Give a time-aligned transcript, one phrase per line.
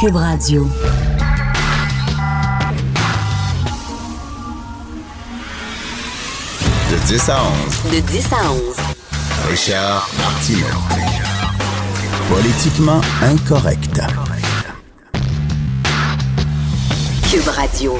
[0.00, 0.64] Cube Radio.
[6.88, 7.92] De 10 à 11.
[7.92, 8.60] De 10 à 11.
[9.50, 10.66] Richard Martineau.
[12.28, 14.00] Politiquement incorrect.
[17.28, 17.98] Cube Radio.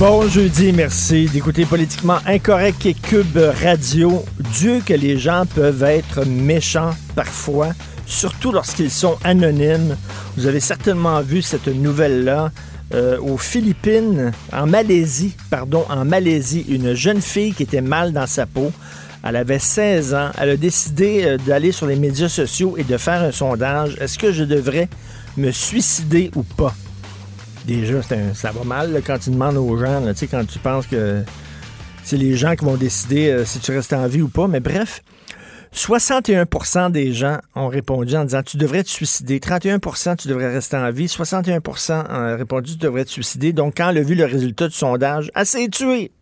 [0.00, 4.24] Bon jeudi, merci d'écouter Politiquement Incorrect et Cube Radio.
[4.52, 7.68] Dieu que les gens peuvent être méchants parfois,
[8.12, 9.96] surtout lorsqu'ils sont anonymes.
[10.36, 12.50] Vous avez certainement vu cette nouvelle-là.
[12.94, 18.26] Euh, aux Philippines, en Malaisie, pardon, en Malaisie, une jeune fille qui était mal dans
[18.26, 18.70] sa peau.
[19.24, 20.30] Elle avait 16 ans.
[20.38, 23.96] Elle a décidé euh, d'aller sur les médias sociaux et de faire un sondage.
[23.98, 24.90] Est-ce que je devrais
[25.38, 26.74] me suicider ou pas?
[27.66, 31.22] Déjà, un- ça va mal quand tu demandes aux gens, là, quand tu penses que
[32.04, 34.48] c'est les gens qui vont décider euh, si tu restes en vie ou pas.
[34.48, 35.02] Mais bref,
[35.74, 39.38] 61% des gens ont répondu en disant tu devrais te suicider.
[39.38, 41.06] 31% tu devrais rester en vie.
[41.06, 43.52] 61% ont répondu tu devrais te suicider.
[43.52, 46.12] Donc, quand elle a vu le résultat du sondage, s'est tuée.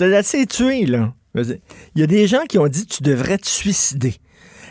[0.00, 1.12] Elle s'est tuée, là.
[1.34, 1.60] Il
[1.96, 4.14] y a des gens qui ont dit tu devrais te suicider.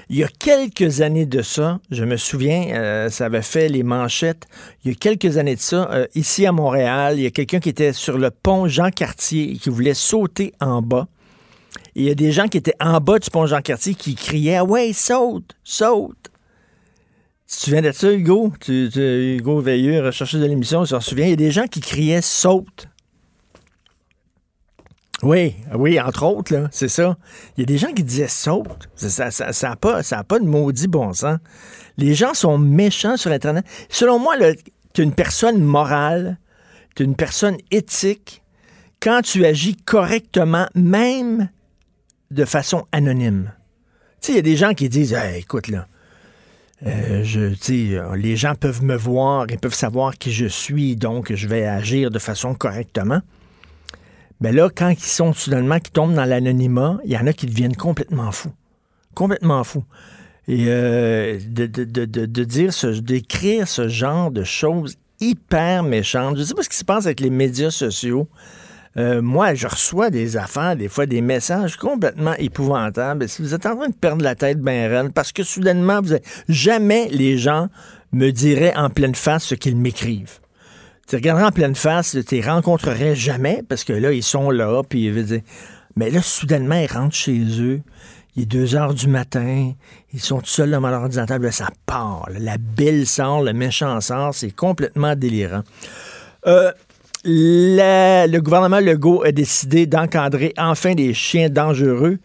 [0.09, 3.81] Il y a quelques années de ça, je me souviens, euh, ça avait fait les
[3.81, 4.45] manchettes.
[4.83, 7.59] Il y a quelques années de ça, euh, ici à Montréal, il y a quelqu'un
[7.59, 11.08] qui était sur le pont Jean Cartier et qui voulait sauter en bas.
[11.95, 14.59] Il y a des gens qui étaient en bas du pont Jean Cartier qui criaient
[14.59, 16.32] Ouais, saute, saute.
[17.48, 18.52] Tu te souviens de ça, Hugo?
[18.59, 18.90] Tu,
[19.38, 21.26] Hugo Veilleux, recherché de l'émission, tu t'en souviens?
[21.26, 22.88] Il y a des gens qui criaient saute.
[25.22, 27.17] Oui, oui, entre autres, là, c'est ça.
[27.56, 28.89] Il y a des gens qui disaient saute.
[28.95, 31.38] Ça n'a ça, ça a pas, pas de maudit bon sens.
[31.98, 33.66] Les gens sont méchants sur Internet.
[33.89, 34.36] Selon moi,
[34.94, 36.38] tu es une personne morale,
[36.95, 38.44] tu es une personne éthique
[39.00, 41.50] quand tu agis correctement, même
[42.31, 43.52] de façon anonyme.
[44.22, 45.88] Tu sais, il y a des gens qui disent écoute, là,
[46.86, 47.23] euh,
[47.70, 51.66] euh, les gens peuvent me voir, ils peuvent savoir qui je suis, donc je vais
[51.66, 53.22] agir de façon correctement.
[54.42, 57.45] Mais là, quand ils sont soudainement, qui tombent dans l'anonymat, il y en a qui
[57.45, 58.52] deviennent complètement fous.
[59.14, 59.86] Complètement fous.
[60.48, 66.38] Et euh, de, de, de, de, dire ce, d'écrire ce genre de choses hyper méchantes.
[66.38, 68.28] Je sais pas ce qui se passe avec les médias sociaux.
[68.98, 73.28] Euh, moi, je reçois des affaires, des fois des messages complètement épouvantables.
[73.28, 76.14] Si vous êtes en train de perdre la tête ben raide, parce que soudainement, vous
[76.14, 77.67] avez- jamais les gens
[78.14, 80.39] me diraient en pleine face ce qu'ils m'écrivent.
[81.08, 84.82] Tu regarderais en pleine face, tu les rencontrerais jamais, parce que là, ils sont là,
[84.88, 85.42] puis ils.
[85.98, 87.82] Mais là, soudainement, ils rentrent chez eux,
[88.36, 89.72] il est 2 heures du matin,
[90.14, 92.28] ils sont tout seuls devant leur ordinateur, là, ça part.
[92.32, 95.64] là, la bille sort, le méchant sort, c'est complètement délirant.
[96.48, 96.72] Euh,
[97.25, 102.17] le gouvernement Legault a décidé d'encadrer enfin des chiens dangereux.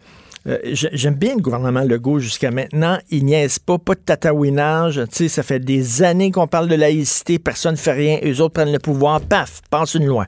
[0.47, 2.97] Euh, j'ai- J'aime bien le gouvernement Legault jusqu'à maintenant.
[3.09, 5.01] Il niaise pas, pas de tatouinage.
[5.13, 8.53] Tu ça fait des années qu'on parle de laïcité, personne ne fait rien, eux autres
[8.53, 10.25] prennent le pouvoir, paf, passe une loi.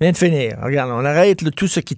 [0.00, 0.58] Vient de finir.
[0.62, 1.96] Regarde, on arrête tout ce qui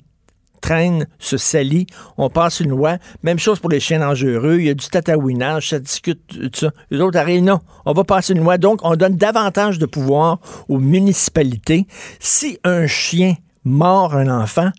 [0.61, 1.87] traîne, se salit,
[2.17, 2.99] on passe une loi.
[3.23, 4.59] Même chose pour les chiens dangereux.
[4.59, 6.71] Il y a du tatouinage, ça discute, tout ça.
[6.91, 8.59] Les autres arrivent, non, on va passer une loi.
[8.59, 11.87] Donc, on donne davantage de pouvoir aux municipalités.
[12.21, 14.71] Si un chien mord un enfant,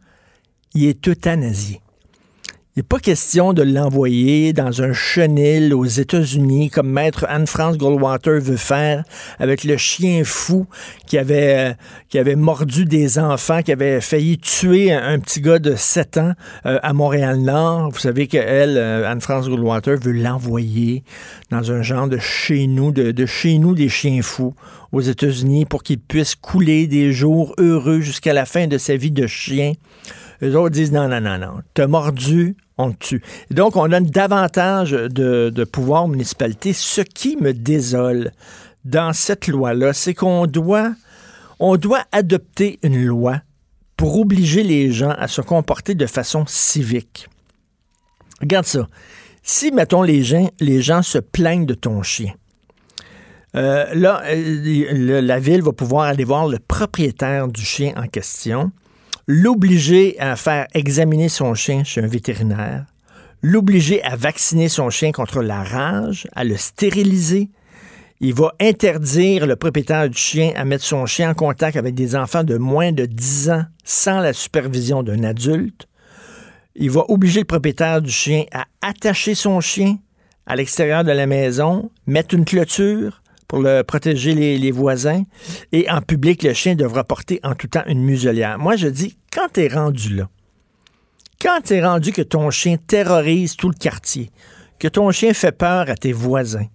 [0.74, 1.82] il est euthanasié.
[2.80, 8.56] N'est pas question de l'envoyer dans un chenil aux États-Unis comme maître Anne-France Goldwater veut
[8.56, 9.04] faire
[9.38, 10.66] avec le chien fou
[11.06, 11.74] qui avait, euh,
[12.08, 16.32] qui avait mordu des enfants, qui avait failli tuer un, petit gars de 7 ans
[16.66, 17.90] euh, à Montréal-Nord.
[17.92, 21.04] Vous savez qu'elle, euh, Anne-France Goldwater, veut l'envoyer
[21.52, 24.54] dans un genre de chez nous, de, de chez nous des chiens fous
[24.94, 29.12] aux États-Unis pour qu'il puisse couler des jours heureux jusqu'à la fin de sa vie
[29.12, 29.74] de chien.
[30.42, 31.56] Les autres disent non, non, non, non.
[31.74, 32.56] T'as mordu,
[33.52, 36.74] donc, on donne davantage de, pouvoir aux municipalités.
[36.74, 38.32] Ce qui me désole
[38.86, 40.94] dans cette loi-là, c'est qu'on doit,
[41.60, 43.42] on doit adopter une loi
[43.98, 47.28] pour obliger les gens à se comporter de façon civique.
[48.40, 48.88] Regarde ça.
[49.44, 52.34] Si, mettons, les gens, les gens se plaignent de ton chien,
[53.56, 58.72] euh, là, euh, la ville va pouvoir aller voir le propriétaire du chien en question,
[59.32, 62.86] l'obliger à faire examiner son chien chez un vétérinaire,
[63.44, 67.52] l'obliger à vacciner son chien contre la rage, à le stériliser.
[68.22, 72.16] Il va interdire le propriétaire du chien à mettre son chien en contact avec des
[72.16, 75.88] enfants de moins de 10 ans sans la supervision d'un adulte.
[76.74, 80.00] Il va obliger le propriétaire du chien à attacher son chien
[80.48, 85.24] à l'extérieur de la maison, mettre une clôture pour le protéger les, voisins.
[85.72, 88.58] Et en public, le chien devra porter en tout temps une muselière.
[88.58, 90.30] Moi, je dis, quand tu es rendu là,
[91.42, 94.30] quand tu es rendu que ton chien terrorise tout le quartier,
[94.78, 96.68] que ton chien fait peur à tes voisins,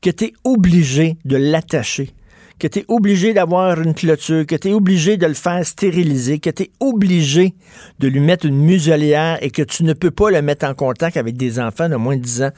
[0.00, 2.10] que tu es obligé de l'attacher,
[2.58, 6.38] que tu es obligé d'avoir une clôture, que tu es obligé de le faire stériliser,
[6.38, 7.54] que tu es obligé
[7.98, 11.16] de lui mettre une muselière et que tu ne peux pas le mettre en contact
[11.16, 12.50] avec des enfants de moins de 10 ans,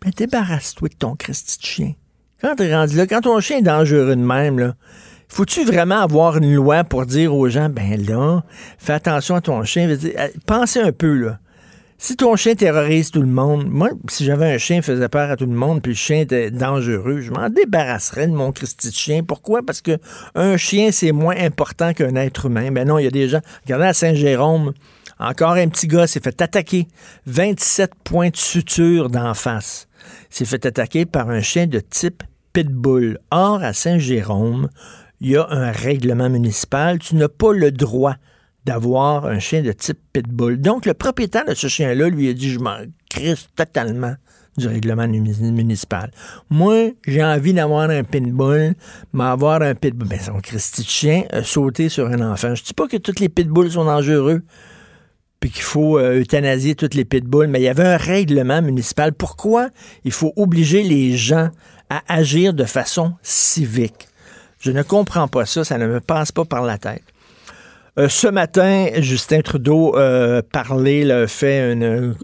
[0.00, 1.92] ben débarrasse-toi de ton Christy de chien.
[2.40, 4.74] Quand tu es rendu là, quand ton chien est dangereux de même, là,
[5.32, 8.44] faut-tu vraiment avoir une loi pour dire aux gens, ben là,
[8.76, 9.88] fais attention à ton chien?
[9.88, 11.38] Euh, pensez un peu, là.
[11.96, 15.30] Si ton chien terrorise tout le monde, moi, si j'avais un chien qui faisait peur
[15.30, 18.88] à tout le monde, puis le chien était dangereux, je m'en débarrasserais de mon Christy
[18.88, 19.22] de chien.
[19.22, 19.62] Pourquoi?
[19.64, 19.96] Parce que
[20.34, 22.70] un chien, c'est moins important qu'un être humain.
[22.70, 23.40] Ben non, il y a des gens.
[23.64, 24.74] Regardez à Saint-Jérôme,
[25.18, 26.88] encore un petit gars s'est fait attaquer.
[27.24, 29.88] 27 points de suture d'en face.
[30.28, 33.18] S'est fait attaquer par un chien de type pitbull.
[33.30, 34.68] Or, à Saint-Jérôme,
[35.22, 36.98] il y a un règlement municipal.
[36.98, 38.16] Tu n'as pas le droit
[38.64, 40.60] d'avoir un chien de type pitbull.
[40.60, 42.78] Donc, le propriétaire de ce chien-là lui a dit, je m'en
[43.08, 44.14] crisse totalement
[44.58, 46.10] du règlement municipal.
[46.50, 48.74] Moi, j'ai envie d'avoir un pitbull,
[49.12, 52.54] mais avoir un pitbull, ben, son Christy de chien a sauté sur un enfant.
[52.56, 54.42] Je dis pas que tous les pitbulls sont dangereux,
[55.40, 59.12] puis qu'il faut euh, euthanasier tous les pitbulls, mais il y avait un règlement municipal.
[59.12, 59.68] Pourquoi
[60.04, 61.50] il faut obliger les gens
[61.88, 64.08] à agir de façon civique?
[64.62, 67.02] Je ne comprends pas ça, ça ne me passe pas par la tête.
[67.98, 71.76] Euh, ce matin, Justin Trudeau euh, parlait, fait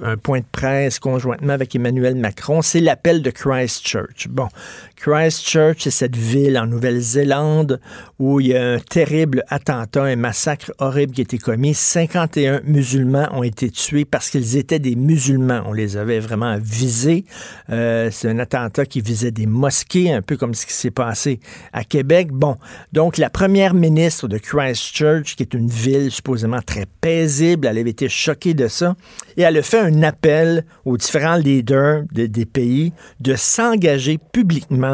[0.02, 2.62] un point de presse conjointement avec Emmanuel Macron.
[2.62, 4.28] C'est l'appel de Christchurch.
[4.28, 4.48] Bon,
[4.98, 7.80] Christchurch, c'est cette ville en Nouvelle-Zélande
[8.18, 11.72] où il y a un terrible attentat, un massacre horrible qui a été commis.
[11.72, 15.62] 51 musulmans ont été tués parce qu'ils étaient des musulmans.
[15.66, 17.24] On les avait vraiment visés.
[17.70, 21.38] Euh, c'est un attentat qui visait des mosquées, un peu comme ce qui s'est passé
[21.72, 22.32] à Québec.
[22.32, 22.56] Bon,
[22.92, 27.90] donc la première ministre de Christchurch, qui est une ville supposément très paisible, elle avait
[27.90, 28.96] été choquée de ça
[29.36, 34.87] et elle a fait un appel aux différents leaders des pays de s'engager publiquement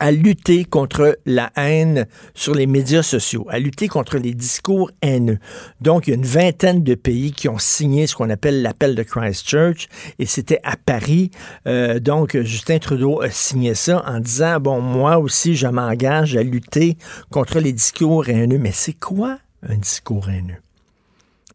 [0.00, 5.38] à lutter contre la haine sur les médias sociaux, à lutter contre les discours haineux.
[5.80, 8.94] Donc, il y a une vingtaine de pays qui ont signé ce qu'on appelle l'appel
[8.94, 9.88] de Christchurch,
[10.18, 11.30] et c'était à Paris.
[11.66, 16.42] Euh, donc, Justin Trudeau a signé ça en disant, bon, moi aussi, je m'engage à
[16.42, 16.96] lutter
[17.30, 18.58] contre les discours haineux.
[18.58, 20.62] Mais c'est quoi un discours haineux?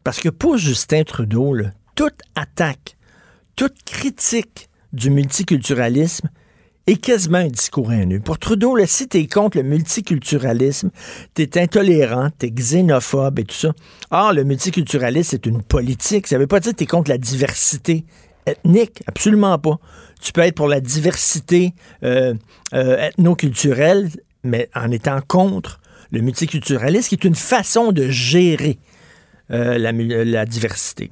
[0.04, 1.56] Parce que pour Justin Trudeau,
[1.96, 2.96] toute attaque,
[3.56, 6.28] toute critique du multiculturalisme
[6.86, 8.20] est quasiment un discours haineux.
[8.20, 10.90] Pour Trudeau, là, si t'es contre le multiculturalisme,
[11.34, 13.72] t'es intolérant, t'es xénophobe et tout ça.
[14.10, 16.26] Or, le multiculturalisme, c'est une politique.
[16.28, 18.04] Ça veut pas dire que t'es contre la diversité
[18.46, 19.02] ethnique.
[19.06, 19.78] Absolument pas.
[20.20, 21.74] Tu peux être pour la diversité
[22.04, 22.34] euh,
[22.72, 24.08] euh, ethnoculturelle,
[24.44, 25.80] mais en étant contre
[26.12, 28.78] le multiculturalisme, qui est une façon de gérer
[29.50, 31.10] euh, la, diversité.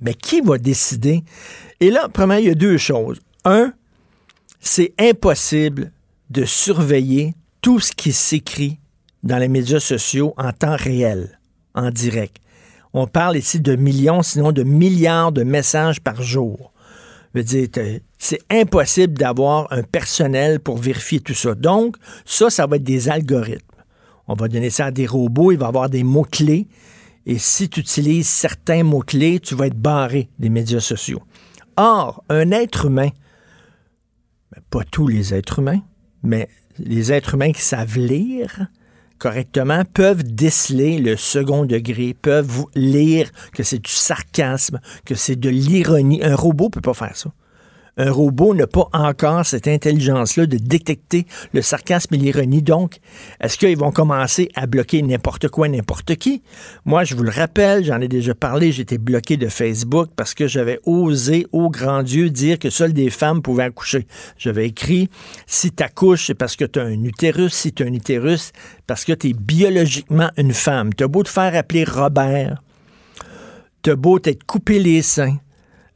[0.00, 1.24] Mais qui va décider?
[1.80, 3.20] Et là, premièrement, il y a deux choses.
[3.44, 3.72] Un,
[4.64, 5.92] c'est impossible
[6.30, 8.78] de surveiller tout ce qui s'écrit
[9.22, 11.38] dans les médias sociaux en temps réel,
[11.74, 12.38] en direct.
[12.94, 16.72] On parle ici de millions, sinon de milliards de messages par jour.
[17.34, 21.54] c'est impossible d'avoir un personnel pour vérifier tout ça.
[21.54, 23.60] Donc, ça, ça va être des algorithmes.
[24.28, 26.68] On va donner ça à des robots, il va avoir des mots-clés
[27.26, 31.22] et si tu utilises certains mots-clés, tu vas être barré des médias sociaux.
[31.76, 33.10] Or, un être humain,
[34.74, 35.82] pas tous les êtres humains,
[36.24, 36.48] mais
[36.80, 38.66] les êtres humains qui savent lire
[39.18, 45.48] correctement peuvent déceler le second degré, peuvent lire que c'est du sarcasme, que c'est de
[45.48, 46.24] l'ironie.
[46.24, 47.30] Un robot peut pas faire ça
[47.96, 52.62] un robot n'a pas encore cette intelligence-là de détecter le sarcasme et l'ironie.
[52.62, 52.98] Donc,
[53.40, 56.42] est-ce qu'ils vont commencer à bloquer n'importe quoi, n'importe qui?
[56.84, 60.46] Moi, je vous le rappelle, j'en ai déjà parlé, j'étais bloqué de Facebook parce que
[60.46, 64.06] j'avais osé, au grand Dieu, dire que seules des femmes pouvaient accoucher.
[64.38, 65.08] J'avais écrit,
[65.46, 67.52] si tu accouches, c'est parce que tu as un utérus.
[67.52, 68.52] Si tu as un utérus,
[68.86, 70.92] parce que tu es biologiquement une femme.
[70.94, 72.62] Tu as beau te faire appeler Robert,
[73.82, 75.38] tu as beau t'être coupé les seins,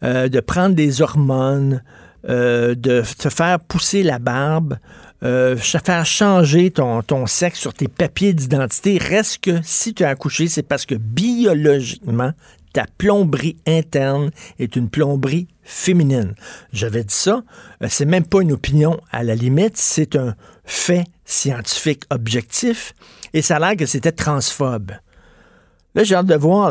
[0.04, 1.82] euh, de prendre des hormones,
[2.28, 4.78] euh, de te faire pousser la barbe,
[5.22, 8.98] euh, faire changer ton, ton sexe sur tes papiers d'identité.
[8.98, 12.32] Reste que si tu as accouché, c'est parce que biologiquement,
[12.72, 16.34] ta plomberie interne est une plomberie féminine.
[16.72, 17.42] J'avais dit ça,
[17.88, 22.94] c'est même pas une opinion à la limite, c'est un fait scientifique objectif
[23.32, 24.92] et ça a l'air que c'était transphobe.
[25.94, 26.70] Là, j'ai hâte de voir.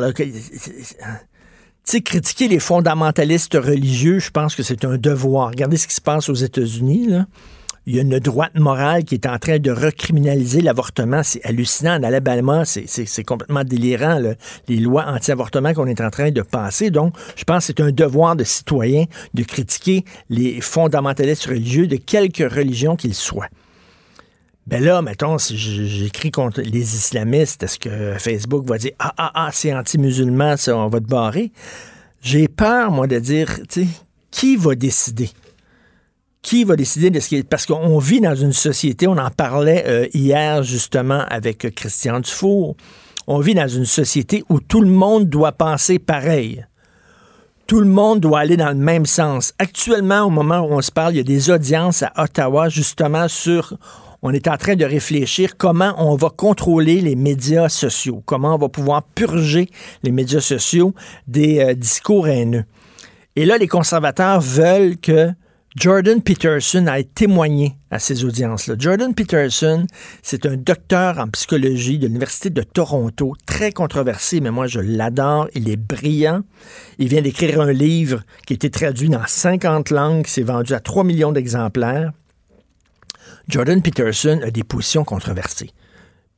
[1.92, 5.50] Sais, critiquer les fondamentalistes religieux, je pense que c'est un devoir.
[5.50, 7.10] Regardez ce qui se passe aux États-Unis.
[7.86, 11.24] il y a une droite morale qui est en train de recriminaliser l'avortement.
[11.24, 11.98] C'est hallucinant.
[11.98, 14.20] En Alabama, c'est complètement délirant,
[14.68, 16.92] les lois anti-avortement qu'on est en train de passer.
[16.92, 21.96] Donc, je pense que c'est un devoir de citoyen de critiquer les fondamentalistes religieux de
[21.96, 23.48] quelque religion qu'ils soient.
[24.68, 29.32] Ben là, mettons, si j'écris contre les islamistes, est-ce que Facebook va dire Ah, ah,
[29.34, 31.54] ah, c'est anti-musulman, on va te barrer?
[32.22, 33.88] J'ai peur, moi, de dire, tu sais,
[34.30, 35.30] qui va décider?
[36.42, 37.44] Qui va décider de ce qui.
[37.44, 42.76] Parce qu'on vit dans une société, on en parlait euh, hier justement avec Christian Dufour.
[43.26, 46.66] On vit dans une société où tout le monde doit penser pareil.
[47.68, 49.54] Tout le monde doit aller dans le même sens.
[49.60, 53.30] Actuellement, au moment où on se parle, il y a des audiences à Ottawa justement
[53.30, 53.78] sur
[54.22, 58.58] on est en train de réfléchir comment on va contrôler les médias sociaux, comment on
[58.58, 59.70] va pouvoir purger
[60.04, 60.94] les médias sociaux
[61.28, 62.66] des euh, discours haineux.
[63.36, 65.32] Et là, les conservateurs veulent que
[65.76, 68.74] Jordan Peterson aille témoigner à ces audiences-là.
[68.80, 69.86] Jordan Peterson,
[70.24, 75.48] c'est un docteur en psychologie de l'Université de Toronto, très controversé, mais moi je l'adore.
[75.54, 76.42] Il est brillant.
[76.98, 80.74] Il vient d'écrire un livre qui a été traduit dans 50 langues, qui s'est vendu
[80.74, 82.12] à 3 millions d'exemplaires.
[83.48, 85.72] Jordan Peterson a des positions controversées.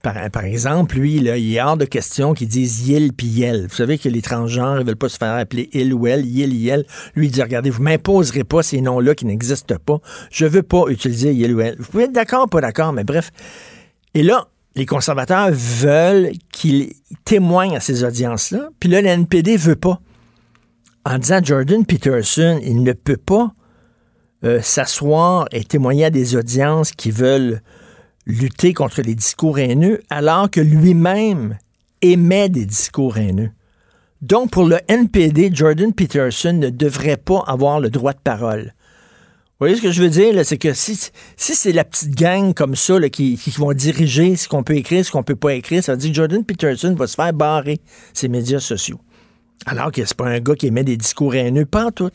[0.02, 3.68] Par, exemple, lui, il est hors de question qu'il dise Yel puis Yel.
[3.68, 6.54] Vous savez que les transgenres ne veulent pas se faire appeler il ou elle, Yel,
[6.54, 6.86] Yel.
[7.16, 10.00] Lui, il dit Regardez, vous m'imposerez pas ces noms-là qui n'existent pas.
[10.32, 11.76] Je veux pas utiliser Yel ou elle.
[11.80, 13.32] Vous pouvez être d'accord, pas d'accord, mais bref.
[14.14, 16.94] Et là, les conservateurs veulent qu'il
[17.26, 18.70] témoigne à ces audiences-là.
[18.80, 20.00] Puis là, l'NPD veut pas.
[21.06, 23.52] En disant Jordan Peterson, il ne peut pas
[24.44, 27.62] euh, s'asseoir et témoigner à des audiences qui veulent
[28.26, 31.58] lutter contre les discours haineux alors que lui-même
[32.02, 33.52] émet des discours haineux.
[34.22, 38.74] Donc, pour le NPD, Jordan Peterson ne devrait pas avoir le droit de parole.
[39.60, 40.46] Vous voyez ce que je veux dire?
[40.46, 40.98] C'est que si,
[41.36, 45.06] si c'est la petite gang comme ça qui, qui, vont diriger ce qu'on peut écrire,
[45.06, 47.80] ce qu'on peut pas écrire, ça veut dire que Jordan Peterson va se faire barrer
[48.14, 49.00] ses médias sociaux.
[49.66, 52.12] Alors que c'est pas un gars qui émet des discours haineux, pas en tout.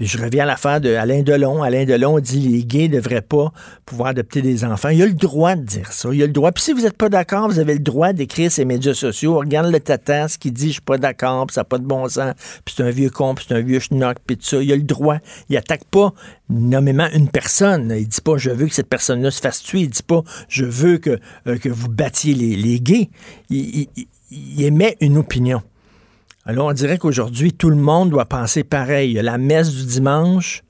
[0.00, 1.62] Puis je reviens à l'affaire de Alain Delon.
[1.62, 3.52] Alain Delon dit les gays ne devraient pas
[3.84, 4.88] pouvoir adopter des enfants.
[4.88, 6.08] Il a le droit de dire ça.
[6.10, 6.52] Il a le droit.
[6.52, 9.36] Puis si vous n'êtes pas d'accord, vous avez le droit d'écrire ces médias sociaux.
[9.36, 12.08] Regarde le tatas qui dit je suis pas d'accord, puis ça n'a pas de bon
[12.08, 12.32] sens,
[12.64, 14.62] puis c'est un vieux con, puis c'est un vieux schnock, puis tout ça.
[14.62, 15.18] Il a le droit.
[15.50, 16.14] Il attaque pas
[16.48, 17.94] nommément une personne.
[17.94, 19.80] Il dit pas je veux que cette personne-là se fasse tuer.
[19.80, 23.10] Il dit pas je veux que, euh, que vous battiez les, les gays.
[23.50, 25.60] il émet une opinion.
[26.46, 29.10] Alors, on dirait qu'aujourd'hui, tout le monde doit penser pareil.
[29.10, 30.62] Il y a la messe du dimanche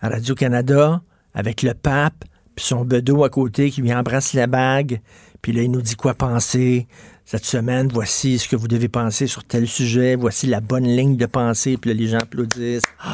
[0.00, 1.00] à Radio-Canada
[1.34, 2.24] avec le pape,
[2.54, 5.00] puis son bedeau à côté qui lui embrasse la bague,
[5.40, 6.86] puis là, il nous dit quoi penser.
[7.24, 11.16] Cette semaine, voici ce que vous devez penser sur tel sujet, voici la bonne ligne
[11.16, 12.82] de pensée, puis là, les gens applaudissent.
[13.00, 13.12] Ah,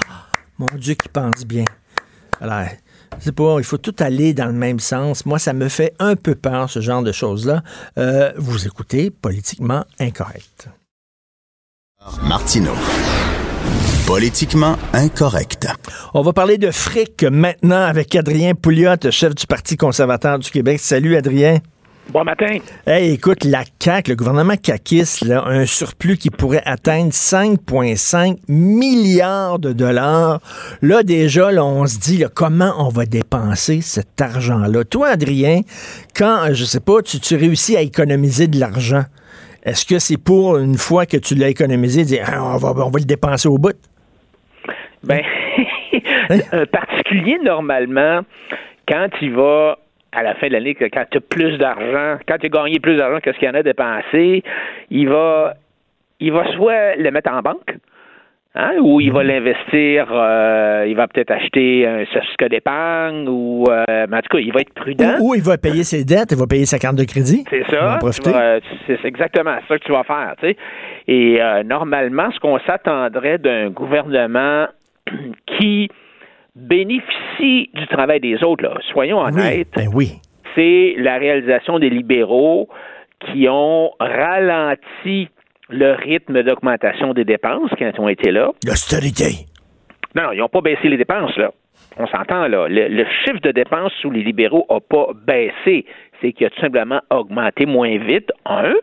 [0.58, 1.64] mon Dieu, qui pense bien.
[2.40, 2.64] Alors,
[3.18, 5.26] c'est pas, il faut tout aller dans le même sens.
[5.26, 7.62] Moi, ça me fait un peu peur, ce genre de choses-là.
[7.98, 10.68] Euh, vous écoutez Politiquement Incorrect.
[12.23, 12.73] Martino.
[14.06, 15.66] Politiquement incorrect.
[16.12, 20.80] On va parler de fric maintenant avec Adrien Pouliot, chef du Parti conservateur du Québec.
[20.80, 21.61] Salut Adrien.
[22.11, 22.58] Bon matin.
[22.87, 29.58] Hey, écoute, la CAQ, le gouvernement CAQIS, a un surplus qui pourrait atteindre 5,5 milliards
[29.58, 30.40] de dollars.
[30.82, 34.84] Là, déjà, on se dit comment on va dépenser cet argent-là?
[34.84, 35.62] Toi, Adrien,
[36.14, 39.04] quand, je sais pas, tu réussis à économiser de l'argent,
[39.64, 42.90] est-ce que c'est pour une fois que tu l'as économisé, dire ah, on, va, on
[42.90, 43.76] va le dépenser au bout?
[45.02, 45.23] Ben,
[46.52, 48.21] un particulier, normalement,
[48.87, 49.78] quand il va
[50.12, 52.97] à la fin de l'année, quand tu as plus d'argent, quand tu as gagné plus
[52.97, 54.42] d'argent que ce qu'il y en a dépensé,
[54.90, 55.54] il va,
[56.21, 57.75] il va soit le mettre en banque,
[58.56, 59.30] Hein, ou il va mhm.
[59.30, 64.52] l'investir, euh, il va peut-être acheter un certificat d'épargne, ou euh, en tout cas, il
[64.52, 65.16] va être prudent.
[65.20, 67.44] Ou, il va payer ses dettes, il va payer sa carte de crédit.
[67.50, 67.99] C'est ça.
[68.87, 70.34] C'est exactement ça que tu vas faire.
[70.38, 70.56] Tu sais.
[71.08, 74.68] Et euh, normalement, ce qu'on s'attendrait d'un gouvernement
[75.58, 75.88] qui
[76.54, 80.20] bénéficie du travail des autres, là, soyons honnêtes, ben oui.
[80.54, 82.68] c'est la réalisation des libéraux
[83.18, 85.28] qui ont ralenti
[85.71, 88.50] le rythme d'augmentation des dépenses qui ont été là.
[88.66, 89.47] L'austérité.
[90.14, 91.50] Non, ils n'ont pas baissé les dépenses, là.
[91.97, 92.66] On s'entend, là.
[92.68, 95.87] Le, chiffre de dépenses sous les libéraux n'a pas baissé.
[96.21, 98.75] C'est qu'il a tout simplement augmenté moins vite, un.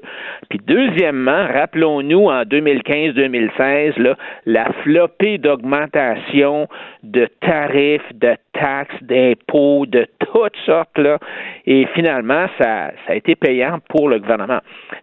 [0.50, 6.68] Puis deuxièmement, rappelons-nous, en 2015-2016, la flopée d'augmentation
[7.04, 11.18] de tarifs, de taxes, d'impôts, de toutes sortes, là.
[11.66, 14.60] Et finalement, ça, ça a été payant pour le gouvernement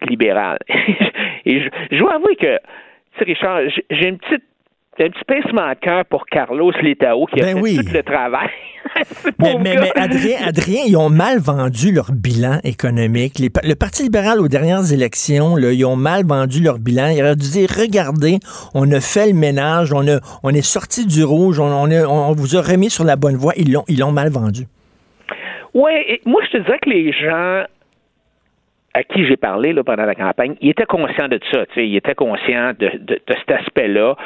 [0.09, 0.59] libéral.
[1.45, 4.45] Et je, je dois avouer que, tu sais, Richard, j'ai une petite
[5.01, 8.49] un petit pincement de cœur pour Carlos Letao qui a ben fait tout le travail.
[9.38, 13.38] Mais, mais, mais, Adrien, Adrien, ils ont mal vendu leur bilan économique.
[13.38, 17.09] le Parti libéral, aux dernières élections, là, ils ont mal vendu leur bilan.
[17.09, 18.38] Ils auraient dû dire, regardez,
[18.75, 22.33] on a fait le ménage, on, a, on est sorti du rouge, on, on, on
[22.33, 23.52] vous a remis sur la bonne voie.
[23.57, 24.64] Ils l'ont, ils l'ont mal vendu.
[25.75, 25.93] Oui,
[26.25, 27.64] moi, je te dirais que les gens
[28.95, 31.64] à qui j'ai parlé là, pendant la campagne, il était conscient de ça.
[31.76, 34.17] Il était conscient de, de, cet aspect-là.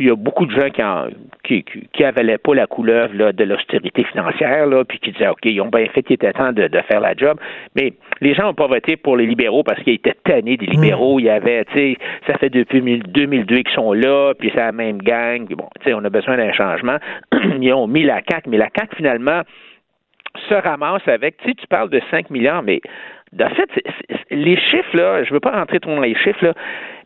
[0.00, 1.08] Puis il y a beaucoup de gens qui, en,
[1.44, 5.44] qui, qui, avalaient pas la couleuvre là, de l'austérité financière, là, puis qui disaient OK,
[5.44, 7.38] ils ont bien fait qu'il était temps de, de, faire la job.
[7.76, 7.92] Mais
[8.22, 11.16] les gens n'ont pas voté pour les libéraux parce qu'ils étaient tannés des libéraux.
[11.16, 11.20] Mm.
[11.20, 14.72] Il y avait, tu sais, ça fait depuis 2002 qu'ils sont là, puis c'est la
[14.72, 15.46] même gang.
[15.54, 16.96] Bon, tu sais, on a besoin d'un changement.
[17.60, 19.42] ils ont mis la CAQ, mais la CAQ, finalement,
[20.48, 22.80] se ramasse avec, tu sais, tu parles de 5 milliards, mais
[23.38, 23.70] en fait,
[24.30, 26.54] les chiffres, là, je ne veux pas rentrer trop dans les chiffres, là,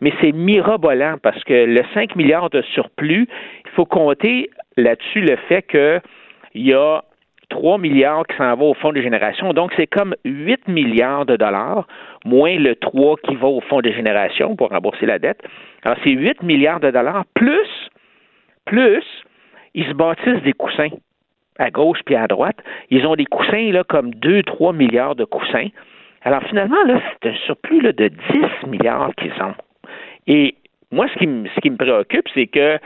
[0.00, 3.28] mais c'est mirabolant parce que le 5 milliards de surplus,
[3.64, 6.00] il faut compter là-dessus le fait qu'il
[6.54, 7.02] y a
[7.50, 9.52] 3 milliards qui s'en va au fonds de génération.
[9.52, 11.86] Donc, c'est comme 8 milliards de dollars,
[12.24, 15.42] moins le 3 qui va au fonds de génération pour rembourser la dette.
[15.84, 17.68] Alors, c'est 8 milliards de dollars, plus,
[18.64, 19.04] plus,
[19.74, 20.88] ils se bâtissent des coussins
[21.58, 22.56] à gauche puis à droite.
[22.90, 25.68] Ils ont des coussins là, comme 2-3 milliards de coussins.
[26.24, 29.54] Alors finalement, là, c'est un surplus là, de 10 milliards qu'ils ont.
[30.26, 30.56] Et
[30.90, 32.78] moi, ce qui, me, ce qui me préoccupe, c'est que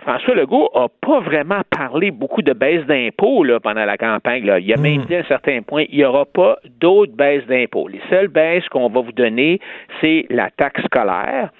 [0.00, 4.44] François Legault n'a pas vraiment parlé beaucoup de baisse d'impôts pendant la campagne.
[4.44, 4.58] Là.
[4.58, 5.06] Il a même hmm.
[5.06, 7.88] dit à un certain point, il n'y aura pas d'autres baisses d'impôts.
[7.88, 9.58] Les seules baisses qu'on va vous donner,
[10.00, 11.50] c'est la taxe scolaire,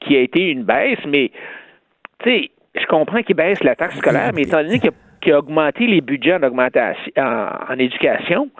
[0.00, 1.30] qui a été une baisse, mais
[2.22, 4.78] tu sais, je comprends qu'il baisse la taxe scolaire, mais étant donné
[5.20, 8.50] qu'il a, augmenté les budgets en, augmentation, en éducation,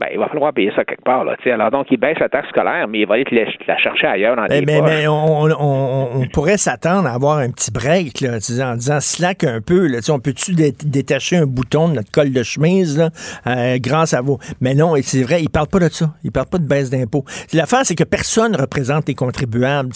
[0.00, 1.24] ben, il va falloir payer ça quelque part.
[1.24, 4.06] Là, alors donc, il baisse la taxe scolaire, mais il va aller te la, chercher
[4.06, 8.38] ailleurs dans mais, mais, mais on, pourrait s'attendre à avoir un petit break là,
[8.72, 9.86] en disant slack un peu.
[9.88, 13.10] Là, on peut-tu détacher un bouton de notre col de chemise là,
[13.46, 14.38] euh, grâce à vous?
[14.62, 16.06] Mais non, c'est vrai, il ne parle pas de ça.
[16.24, 17.24] Il ne parle pas de baisse d'impôts.
[17.52, 19.90] L'affaire, c'est que personne ne représente les contribuables.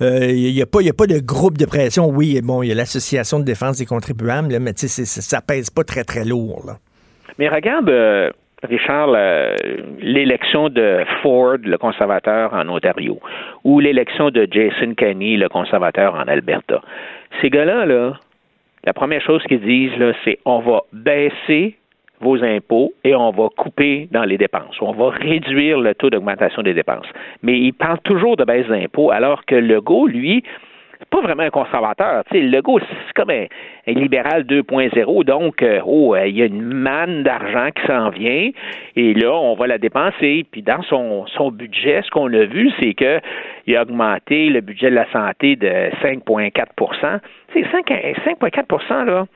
[0.00, 2.06] Euh, il n'y a, pas, a pas de groupe de pression.
[2.08, 5.82] Oui, bon, il y a l'Association de défense des contribuables, là, mais ça pèse pas
[5.82, 6.62] très, très lourd.
[6.64, 6.76] Là.
[7.40, 7.88] Mais regarde...
[7.88, 8.30] Euh,
[8.62, 9.08] Richard,
[10.00, 13.18] l'élection de Ford, le conservateur en Ontario,
[13.64, 16.80] ou l'élection de Jason Kenney, le conservateur en Alberta.
[17.40, 18.14] Ces gars-là, là,
[18.84, 19.92] la première chose qu'ils disent,
[20.24, 21.76] c'est on va baisser
[22.20, 24.76] vos impôts et on va couper dans les dépenses.
[24.80, 27.06] On va réduire le taux d'augmentation des dépenses.
[27.42, 30.42] Mais ils parlent toujours de baisse d'impôts, alors que Legault, lui,
[31.10, 32.24] pas vraiment un conservateur.
[32.30, 33.46] Tu sais, Legault, c'est comme un,
[33.86, 35.24] libéral 2.0.
[35.24, 38.50] Donc, euh, oh, euh, il y a une manne d'argent qui s'en vient.
[38.96, 40.46] Et là, on va la dépenser.
[40.50, 44.90] Puis dans son, son budget, ce qu'on a vu, c'est qu'il a augmenté le budget
[44.90, 45.68] de la santé de
[46.02, 47.20] 5,4
[47.52, 49.26] C'est 5,4% là,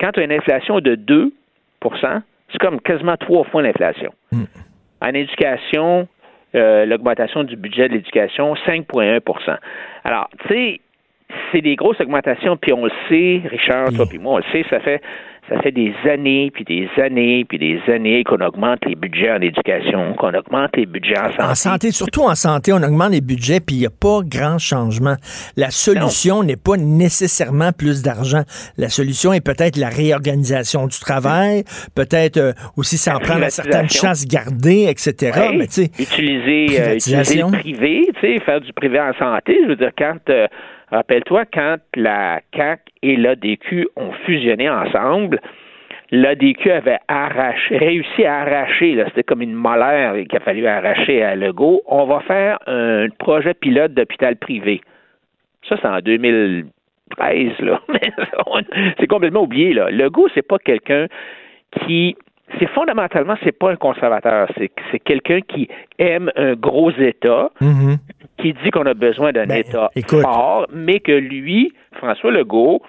[0.00, 4.12] quand tu as une inflation de 2% c'est comme quasiment trois fois l'inflation.
[4.30, 4.44] Hmm.
[5.00, 6.06] En éducation,
[6.54, 9.56] euh, l'augmentation du budget de l'éducation, 5,1%
[10.04, 10.80] Alors, tu sais,
[11.50, 14.64] c'est des grosses augmentations, puis on le sait, Richard, toi puis moi, on le sait,
[14.70, 15.00] ça fait
[15.48, 19.40] ça fait des années, puis des années, puis des années qu'on augmente les budgets en
[19.40, 21.42] éducation, qu'on augmente les budgets en santé.
[21.42, 24.58] En santé, surtout en santé, on augmente les budgets, puis il n'y a pas grand
[24.58, 25.16] changement.
[25.56, 28.42] La solution n'est pas nécessairement plus d'argent.
[28.78, 31.64] La solution est peut-être la réorganisation du travail,
[31.96, 35.50] peut-être euh, aussi s'en prendre à certaines chances gardées, etc.
[35.56, 39.58] Mais, utiliser, euh, utiliser le privé, faire du privé en santé.
[39.64, 40.18] Je veux dire, quand...
[40.30, 40.46] Euh,
[40.92, 45.40] Rappelle-toi, quand la CAC et l'ADQ ont fusionné ensemble,
[46.10, 51.34] l'ADQ avait arraché, réussi à arracher, c'était comme une molaire qu'il a fallu arracher à
[51.34, 51.80] Legault.
[51.86, 54.82] On va faire un projet pilote d'hôpital privé.
[55.66, 57.80] Ça, c'est en 2013, là.
[59.00, 59.90] c'est complètement oublié, là.
[59.90, 61.06] Legault, c'est pas quelqu'un
[61.80, 62.16] qui
[62.58, 67.96] c'est fondamentalement, c'est pas un conservateur, c'est quelqu'un qui aime un gros État, mm-hmm.
[68.38, 72.82] qui dit qu'on a besoin d'un ben, État fort, mais que lui, François Legault,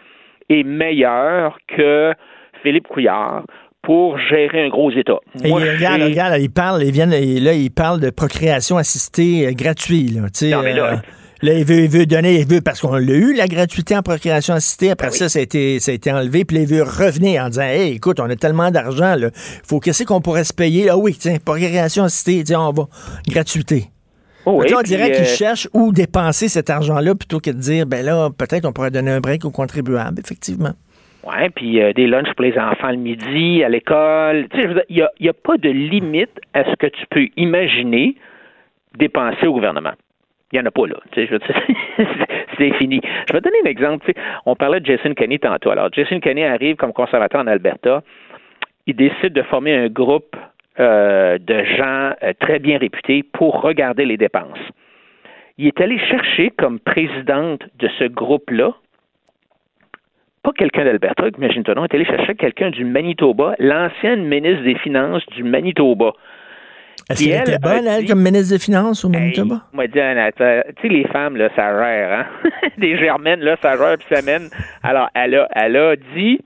[0.50, 2.14] est meilleur que
[2.62, 3.44] Philippe Couillard
[3.82, 5.20] pour gérer un gros État.
[5.44, 10.14] Moi, regarde, regarde, il parle, il vient, là, il parle de procréation assistée gratuite.
[10.14, 10.96] Là, non, mais là, euh,
[11.44, 14.02] Là, il veut, il veut donner, il veut, parce qu'on l'a eu, la gratuité en
[14.02, 14.92] procréation assistée.
[14.92, 16.46] Après ben ça, ça a, été, ça a été enlevé.
[16.46, 19.28] Puis là, il veut revenir en disant, hey, écoute, on a tellement d'argent, là.
[19.34, 20.88] Faut qu'est-ce qu'on pourrait se payer?
[20.90, 22.84] Ah oui, tiens, procréation assistée, tiens, on va.
[23.28, 23.88] Gratuité.
[24.46, 28.06] Oh on dirait qu'il euh, cherche où dépenser cet argent-là plutôt que de dire, ben
[28.06, 30.72] là, peut-être on pourrait donner un break aux contribuables, effectivement.
[31.26, 34.48] Oui, puis euh, des lunchs pour les enfants le midi, à l'école.
[34.54, 38.16] Tu sais, il n'y a, a, pas de limite à ce que tu peux imaginer
[38.98, 39.92] dépenser au gouvernement.
[40.54, 40.96] Il n'y en a pas là.
[42.58, 43.02] c'est fini.
[43.28, 44.12] Je vais donner un exemple.
[44.46, 45.72] On parlait de Jason Kenney tantôt.
[45.72, 48.04] Alors, Jason Kenney arrive comme conservateur en Alberta.
[48.86, 50.36] il décide de former un groupe
[50.80, 54.60] euh, de gens euh, très bien réputés pour regarder les dépenses.
[55.58, 58.74] Il est allé chercher comme présidente de ce groupe-là,
[60.44, 64.76] pas quelqu'un d'Alberta, imagine-toi non, il est allé chercher quelqu'un du Manitoba, l'ancienne ministre des
[64.76, 66.14] Finances du Manitoba.
[67.10, 69.56] Est-ce qu'elle était bonne, elle, comme ministre des Finances au Manitoba?
[69.56, 69.62] Dit,
[70.38, 72.26] tu sais, les femmes, là, ça gère, hein?
[72.78, 74.50] des germaines, là, ça gère, puis ça mène.
[74.84, 76.40] Alors, elle a, elle a dit,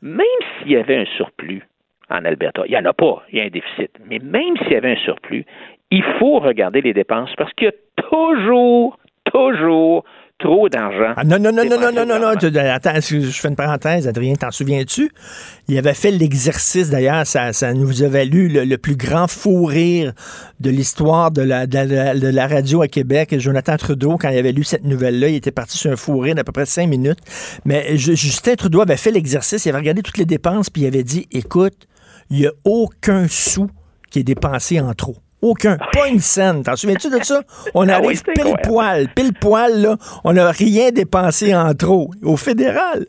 [0.00, 0.26] même
[0.58, 1.62] s'il y avait un surplus
[2.10, 4.72] en Alberta, il n'y en a pas, il y a un déficit, mais même s'il
[4.72, 5.44] y avait un surplus,
[5.90, 8.98] il faut regarder les dépenses parce qu'il y a toujours,
[9.32, 10.04] toujours
[10.42, 11.14] trop d'argent.
[11.16, 14.34] Ah, non, non, non, non, non, non, non, non, Attends, je fais une parenthèse, Adrien,
[14.34, 15.10] t'en souviens-tu?
[15.68, 20.12] Il avait fait l'exercice, d'ailleurs, ça, ça nous a valu le, plus grand fou rire
[20.60, 23.38] de l'histoire de la, de, la, radio à Québec.
[23.38, 26.34] Jonathan Trudeau, quand il avait lu cette nouvelle-là, il était parti sur un fou rire
[26.34, 27.20] d'à peu près cinq minutes.
[27.64, 31.04] Mais Justin Trudeau avait fait l'exercice, il avait regardé toutes les dépenses, puis il avait
[31.04, 31.86] dit, écoute,
[32.30, 33.68] il n'y a aucun sou
[34.10, 35.16] qui est dépensé en trop.
[35.42, 35.76] Aucun.
[35.76, 36.62] Pas une scène.
[36.62, 37.42] T'en souviens-tu de ça?
[37.74, 39.08] On ah arrive pile poil.
[39.14, 39.96] Pile poil, là.
[40.24, 42.10] On n'a rien dépensé en trop.
[42.22, 43.06] Au fédéral.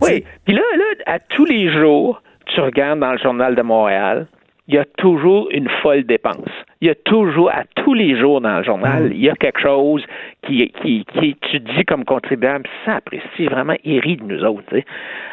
[0.00, 0.24] oui.
[0.44, 4.26] Puis là, là, à tous les jours, tu regardes dans le Journal de Montréal,
[4.68, 6.50] il y a toujours une folle dépense.
[6.82, 9.12] Il y a toujours, à tous les jours dans le journal, mm.
[9.12, 10.04] il y a quelque chose
[10.46, 14.76] qui, qui, qui tu dis comme contribuable, ça apprécie vraiment, il rit de nous autres.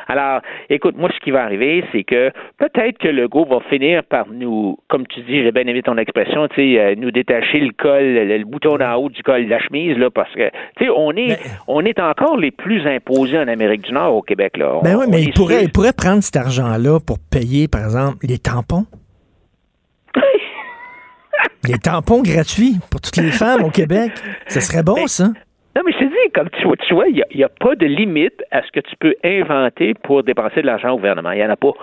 [0.08, 4.04] Alors, écoute, moi, ce qui va arriver, c'est que peut-être que le groupe va finir
[4.04, 7.60] par nous, comme tu dis, j'ai bien aimé ton expression, tu sais, euh, nous détacher
[7.60, 10.86] le col, le, bouton en haut du col de la chemise, là, parce que, tu
[10.86, 14.58] sais, on est, on est encore les plus imposés en Amérique du Nord au Québec,
[14.58, 14.80] là.
[14.82, 18.38] ben oui, mais il pourrait, il pourrait prendre cet argent-là pour payer, par exemple, les
[18.38, 18.86] tampons.
[21.67, 24.12] Les tampons gratuits pour toutes les femmes au Québec.
[24.47, 25.25] Ce serait bon, ça.
[25.75, 27.86] Non, mais je te dis, comme tu vois, tu vois, il n'y a, pas de
[27.86, 31.32] limite à ce que tu peux inventer pour dépenser de l'argent au gouvernement.
[31.32, 31.73] Il n'y en a pas.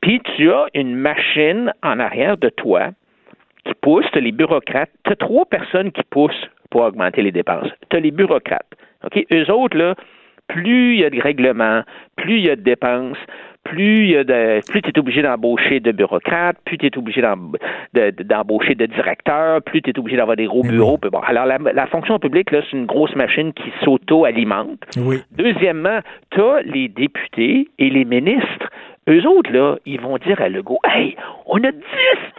[0.00, 2.90] Puis tu as une machine en arrière de toi
[3.64, 4.90] qui pousse, tu as les bureaucrates.
[5.04, 7.68] Tu as trois personnes qui poussent pour augmenter les dépenses.
[7.88, 8.72] Tu as les bureaucrates.
[9.04, 9.24] OK?
[9.32, 9.94] Eux autres, là,
[10.48, 11.82] plus il y a de règlements,
[12.16, 13.18] plus il y a de dépenses,
[13.68, 19.82] plus tu es obligé d'embaucher de bureaucrates, plus tu es obligé d'embaucher de, directeurs, plus
[19.82, 20.98] tu es obligé d'avoir des gros bureaux.
[20.98, 24.80] Bon, alors, la, fonction publique, là, c'est une grosse machine qui s'auto-alimente.
[25.32, 26.00] Deuxièmement,
[26.30, 28.70] tu as les députés et les ministres
[29.08, 31.16] eux autres, là, ils vont dire à Legault, hey,
[31.46, 31.78] on a 10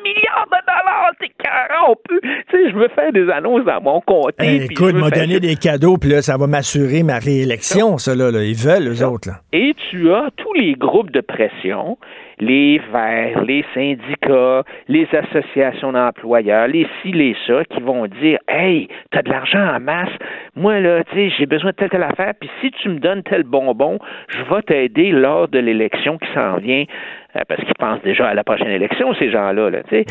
[0.03, 3.81] milliards de dollars, c'est carré, on peut, tu sais, je veux faire des annonces dans
[3.81, 4.65] mon comté.
[4.65, 8.55] écoute, m'a donné des cadeaux, puis là, ça va m'assurer ma réélection, ça, là, Ils
[8.55, 9.35] veulent, eux autres, là.
[9.53, 11.97] Et tu as tous les groupes de pression
[12.39, 18.87] les Verts, les syndicats, les associations d'employeurs, les ci, les ça, qui vont dire Hey,
[19.11, 20.11] t'as de l'argent en masse,
[20.55, 23.23] moi, là, tu sais, j'ai besoin de telle, telle affaire, puis si tu me donnes
[23.23, 26.85] tel bonbon, je vais t'aider lors de l'élection qui s'en vient
[27.35, 29.69] euh, parce qu'ils pensent déjà à la prochaine élection, ces gens-là.
[29.69, 30.05] Là, sais.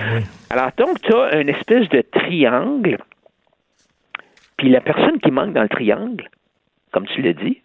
[0.50, 2.98] Alors, donc, tu as une espèce de triangle,
[4.56, 6.28] puis la personne qui manque dans le triangle,
[6.92, 7.62] comme tu l'as dit,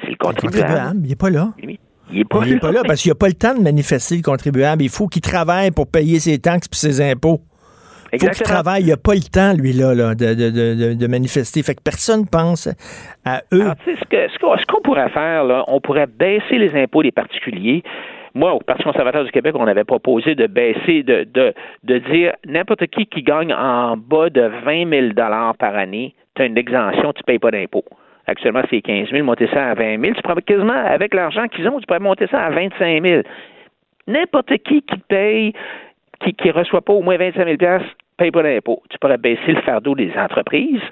[0.00, 0.56] c'est le contribuable.
[0.56, 1.48] Le contribuable, il n'est pas là.
[2.10, 4.82] Il n'est pas, là parce qu'il n'a pas le temps de manifester le contribuable.
[4.82, 7.40] Il faut qu'il travaille pour payer ses taxes et ses impôts.
[8.12, 8.84] Il faut qu'il travaille.
[8.84, 11.62] Il n'a pas le temps, lui, là, de, manifester.
[11.62, 12.68] Fait que personne pense
[13.24, 13.70] à eux.
[13.86, 17.82] ce qu'on pourrait faire, là, on pourrait baisser les impôts des particuliers.
[18.34, 21.26] Moi, au Parti conservateur du Québec, on avait proposé de baisser, de,
[21.84, 25.12] de, dire n'importe qui qui gagne en bas de 20 000
[25.58, 27.84] par année, tu as une exemption, tu ne payes pas d'impôts.
[28.28, 29.24] Actuellement, c'est 15 000.
[29.24, 30.14] Monter ça à 20 000.
[30.14, 33.22] Tu pourrais quasiment, avec l'argent qu'ils ont, tu pourrais monter ça à 25 000.
[34.06, 35.52] N'importe qui qui paye,
[36.20, 37.80] qui ne reçoit pas au moins 25 000
[38.18, 38.82] paye pas d'impôt.
[38.90, 40.82] Tu pourrais baisser le fardeau des entreprises.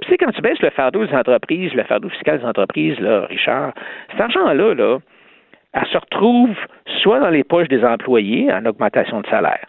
[0.00, 3.26] Puis, c'est quand tu baisses le fardeau des entreprises, le fardeau fiscal des entreprises, là,
[3.26, 3.72] Richard,
[4.12, 4.98] cet argent-là, là,
[5.72, 6.54] elle se retrouve
[7.02, 9.66] soit dans les poches des employés en augmentation de salaire,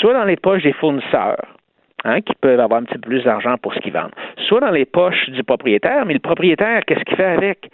[0.00, 1.57] soit dans les poches des fournisseurs
[2.04, 4.12] Hein, qui peuvent avoir un petit peu plus d'argent pour ce qu'ils vendent.
[4.46, 7.70] Soit dans les poches du propriétaire, mais le propriétaire, qu'est-ce qu'il fait avec?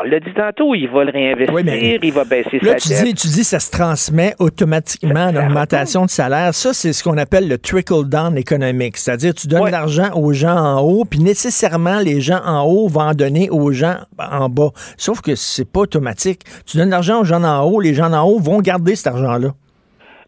[0.00, 3.28] On l'a dit tantôt, il va le réinvestir, il va baisser là, tu Dis, tu
[3.28, 6.54] dis ça se transmet automatiquement en augmentation de salaire.
[6.54, 8.96] Ça, c'est ce qu'on appelle le trickle-down économique.
[8.96, 13.00] C'est-à-dire, tu donnes l'argent aux gens en haut, puis nécessairement, les gens en haut vont
[13.00, 14.70] en donner aux gens en bas.
[14.96, 16.42] Sauf que c'est pas automatique.
[16.66, 19.50] Tu donnes l'argent aux gens en haut, les gens en haut vont garder cet argent-là.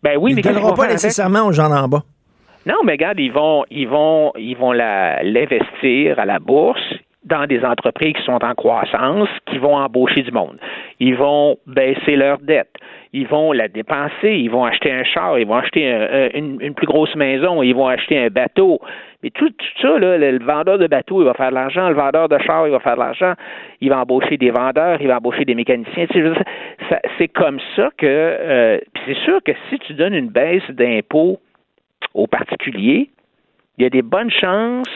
[0.02, 2.02] Ben oui, Ils ne donneront pas nécessairement aux gens en bas.
[2.66, 6.94] Non, mais regarde, ils vont, ils vont, ils vont l'investir à la bourse.
[7.24, 10.58] dans des entreprises qui sont en croissance, qui vont embaucher du monde.
[10.98, 12.74] Ils vont baisser leurs dettes.
[13.12, 14.34] Ils vont la dépenser.
[14.34, 15.38] Ils vont acheter un char.
[15.38, 15.84] Ils vont acheter
[16.34, 17.62] une, plus grosse maison.
[17.62, 18.80] Ils vont acheter un bateau.
[19.22, 21.88] Mais tout, ça, le, vendeur de bateau, il va faire de l'argent.
[21.88, 23.34] Le vendeur de char, il va faire de l'argent.
[23.80, 25.00] Il va embaucher des vendeurs.
[25.00, 26.06] Il va embaucher des mécaniciens.
[27.18, 28.06] c'est comme ça que.
[28.06, 31.38] Euh, c'est sûr que si tu donnes une baisse d'impôts
[32.14, 33.10] aux particuliers,
[33.78, 34.88] il y a des bonnes chances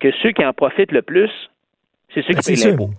[0.00, 1.30] que ceux qui en profitent le plus,
[2.14, 2.90] c'est ceux qui ben, payent l'impôt.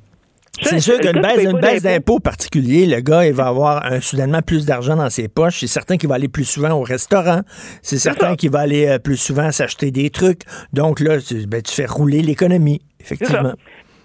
[0.61, 4.41] C'est sûr qu'une baisse, une baisse d'impôt particulier, le gars, il va avoir un, soudainement
[4.41, 5.59] plus d'argent dans ses poches.
[5.59, 7.41] C'est certain qu'il va aller plus souvent au restaurant.
[7.81, 10.41] C'est certain qu'il va aller euh, plus souvent s'acheter des trucs.
[10.71, 13.53] Donc là, tu, ben, tu fais rouler l'économie, effectivement.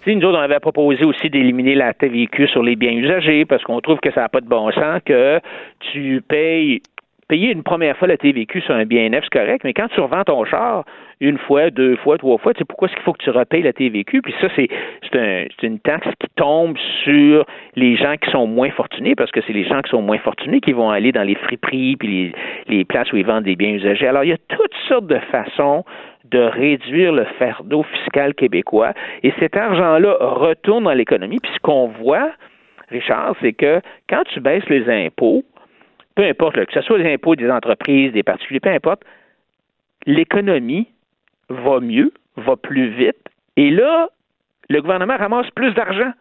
[0.07, 3.79] nous autres, on avait proposé aussi d'éliminer la TVQ sur les biens usagés parce qu'on
[3.79, 5.39] trouve que ça n'a pas de bon sens que
[5.91, 6.81] tu payes
[7.29, 10.01] payer une première fois la TVQ sur un bien neuf, c'est correct, mais quand tu
[10.01, 10.83] revends ton char
[11.21, 13.61] une fois, deux fois, trois fois, tu sais pourquoi est-ce qu'il faut que tu repayes
[13.61, 14.21] la TVQ?
[14.21, 14.67] Puis ça, c'est,
[15.13, 19.53] un, une taxe qui tombe sur les gens qui sont moins fortunés, parce que c'est
[19.53, 22.33] les gens qui sont moins fortunés qui vont aller dans les friperies puis
[22.67, 24.07] les, les places où ils vendent des biens usagés.
[24.07, 25.83] Alors, il y a toutes sortes de façons
[26.31, 28.93] de réduire le fardeau fiscal québécois.
[29.23, 31.39] Et cet argent-là retourne dans l'économie.
[31.41, 32.31] Puis ce qu'on voit,
[32.89, 35.43] Richard, c'est que quand tu baisses les impôts,
[36.19, 39.03] peu importe, que ce soit les impôts des entreprises, des particuliers, peu importe,
[40.05, 40.89] l'économie
[41.47, 44.09] va mieux, va plus vite, et là,
[44.67, 46.11] le gouvernement ramasse plus d'argent.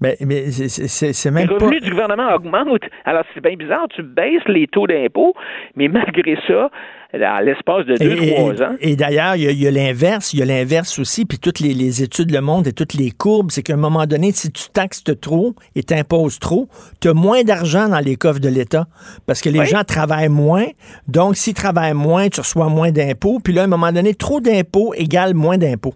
[0.00, 2.84] Mais, mais c'est même Les revenus du gouvernement augmentent.
[3.04, 3.86] Alors, c'est bien bizarre.
[3.94, 5.34] Tu baisses les taux d'impôt,
[5.76, 6.70] mais malgré ça,
[7.14, 8.76] à l'espace de deux, trois ans.
[8.80, 10.34] Et, d'ailleurs, il y a, l'inverse.
[10.34, 11.24] Il y a l'inverse aussi.
[11.24, 14.30] Puis toutes les, études le montrent et toutes les courbes, c'est qu'à un moment donné,
[14.32, 16.68] si tu taxes trop et t'imposes trop,
[17.00, 18.86] tu as moins d'argent dans les coffres de l'État
[19.26, 20.66] parce que les gens travaillent moins.
[21.08, 23.40] Donc, s'ils travaillent moins, tu reçois moins d'impôts.
[23.42, 25.94] Puis là, à un moment donné, trop d'impôts égale moins d'impôts.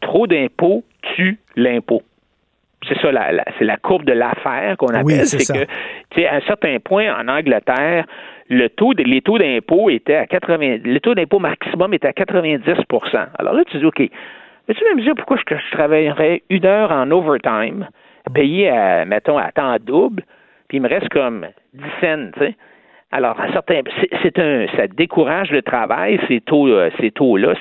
[0.00, 0.84] Trop d'impôts
[1.16, 2.02] tue l'impôt
[2.86, 5.26] c'est ça, la, c'est la courbe de l'affaire qu'on appelle.
[5.26, 5.64] c'est que,
[6.10, 8.06] tu sais, à un certain point, en Angleterre,
[8.48, 12.12] le taux de, les taux d'impôt étaient à 80, le taux d'impôt maximum était à
[12.12, 16.42] 90% Alors là, tu dis, OK, mais tu vas me dire pourquoi je, je travaillerais
[16.50, 17.88] une heure en overtime,
[18.32, 20.22] payé à, mettons, à temps double,
[20.68, 22.56] puis il me reste comme 10 cents, tu sais?
[23.10, 23.80] Alors, à certains,
[24.22, 27.54] c'est un, ça décourage le travail, ces taux, euh, ces taux-là,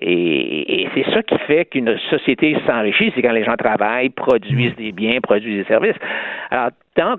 [0.00, 4.92] et, c'est ça qui fait qu'une société s'enrichit, c'est quand les gens travaillent, produisent des
[4.92, 5.96] biens, produisent des services.
[6.50, 6.70] Alors,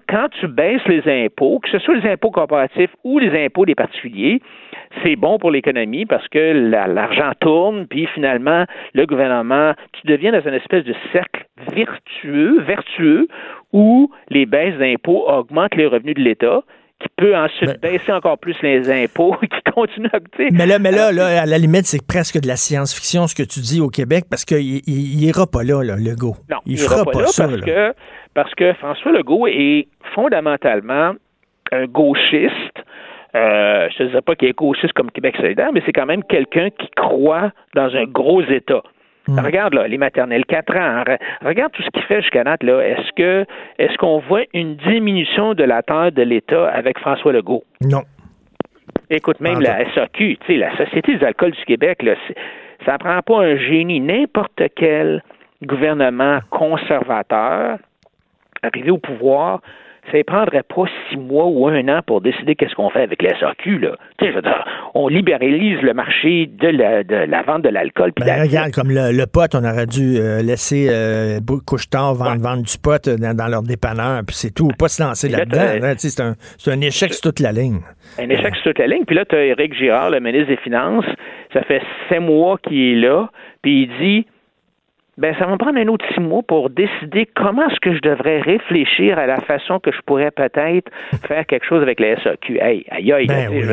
[0.08, 3.76] quand tu baisses les impôts, que ce soit les impôts corporatifs ou les impôts des
[3.76, 4.42] particuliers,
[5.04, 10.42] c'est bon pour l'économie parce que l'argent tourne, puis finalement, le gouvernement, tu deviens dans
[10.42, 13.28] une espèce de cercle vertueux, vertueux,
[13.74, 16.62] où les baisses d'impôts augmentent les revenus de l'État,
[17.00, 20.50] qui peut ensuite baisser encore plus les impôts, qui continue à coûter.
[20.52, 23.44] Mais là, mais là, là à la limite, c'est presque de la science-fiction ce que
[23.44, 26.36] tu dis au Québec parce qu'il il, ira pas là, là, Legault.
[26.50, 27.94] Non, il, fera pas, là ça, parce que
[28.34, 31.14] parce que François Legault est fondamentalement
[31.72, 32.54] un gauchiste.
[33.36, 36.24] Euh, je ne disais pas qu'il est gauchiste comme Québec solidaire, mais c'est quand même
[36.24, 38.82] quelqu'un qui croit dans un gros État.
[39.28, 39.40] Hmm.
[39.40, 41.04] Regarde là, les maternelles 4 ans.
[41.44, 42.80] Regarde tout ce qu'il fait jusqu'à date là.
[42.82, 43.46] Est-ce que
[43.78, 47.64] est-ce qu'on voit une diminution de la taille de l'État avec François Legault?
[47.82, 48.04] Non.
[49.10, 52.16] Écoute, même la SAQ, la Société des alcools du Québec, là,
[52.86, 54.00] ça prend pas un génie.
[54.00, 55.24] N'importe quel
[55.64, 57.78] gouvernement conservateur
[58.64, 59.62] arrivé au pouvoir
[60.12, 63.22] ça ne prendrait pas six mois ou un an pour décider qu'est-ce qu'on fait avec
[63.22, 63.80] la SAQ.
[63.80, 63.96] Là.
[64.18, 67.70] Tu sais, je veux dire, on libéralise le marché de la, de la vente de
[67.70, 68.14] l'alcool.
[68.18, 72.64] Ben, regarde, comme le, le, pot, on aurait dû euh, laisser euh, Couche-Tard vendre, vendre,
[72.64, 74.70] du pot euh, dans, leur dépanneur, puis c'est tout.
[74.80, 75.94] Pas se lancer là-dedans.
[75.98, 76.36] c'est un,
[76.68, 77.80] un, échec sur toute la ligne.
[78.20, 79.04] Un échec sur toute la ligne.
[79.06, 81.06] Puis là, tu as Éric Girard, le ministre des Finances.
[81.54, 83.30] Ça fait sept mois qu'il est là,
[83.62, 84.28] puis il dit
[85.18, 88.02] ben ça va me prendre un autre six mois pour décider comment est-ce que je
[88.02, 90.92] devrais réfléchir à la façon que je pourrais peut-être
[91.28, 92.60] faire quelque chose avec la SAQ.
[92.60, 93.64] Hey, aïe, aïe, ben oui.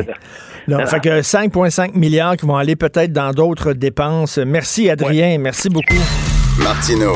[0.87, 4.39] fait que 5,5 milliards qui vont aller peut-être dans d'autres dépenses.
[4.39, 5.37] Merci, Adrien.
[5.37, 6.01] Merci beaucoup.
[6.63, 7.13] Martino,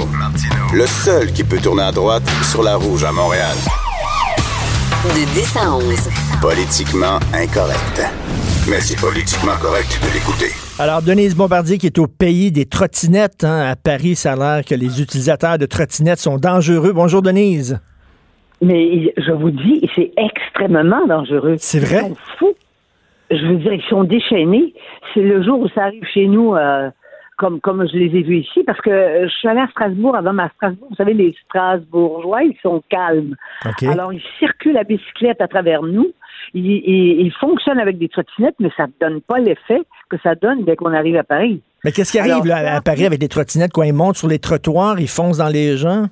[0.73, 3.55] le seul qui peut tourner à droite sur la rouge à Montréal.
[5.05, 6.09] De 10 à 11.
[6.41, 8.38] Politiquement incorrect.
[8.67, 10.51] Mais c'est politiquement correct de l'écouter.
[10.79, 14.65] Alors, Denise Bombardier, qui est au pays des trottinettes, hein, à Paris, ça a l'air
[14.65, 16.91] que les utilisateurs de trottinettes sont dangereux.
[16.93, 17.79] Bonjour, Denise.
[18.61, 21.55] Mais je vous dis, c'est extrêmement dangereux.
[21.57, 22.01] C'est vrai?
[22.03, 22.55] Ils sont fous.
[23.31, 24.73] Je veux dire, ils sont déchaînés.
[25.13, 26.89] C'est le jour où ça arrive chez nous, euh,
[27.37, 28.89] comme, comme je les ai vus ici, parce que
[29.23, 30.87] je suis allée à Strasbourg avant ma Strasbourg.
[30.89, 33.35] Vous savez, les Strasbourgeois, ils sont calmes.
[33.87, 36.11] Alors, ils circulent à bicyclette à travers nous.
[36.53, 40.63] Ils, ils, fonctionnent avec des trottinettes, mais ça ne donne pas l'effet que ça donne
[40.63, 41.61] dès qu'on arrive à Paris.
[41.83, 43.71] Mais qu'est-ce qui arrive là, à Paris avec des trottinettes?
[43.71, 46.07] Quoi, ils montent sur les trottoirs, ils foncent dans les gens?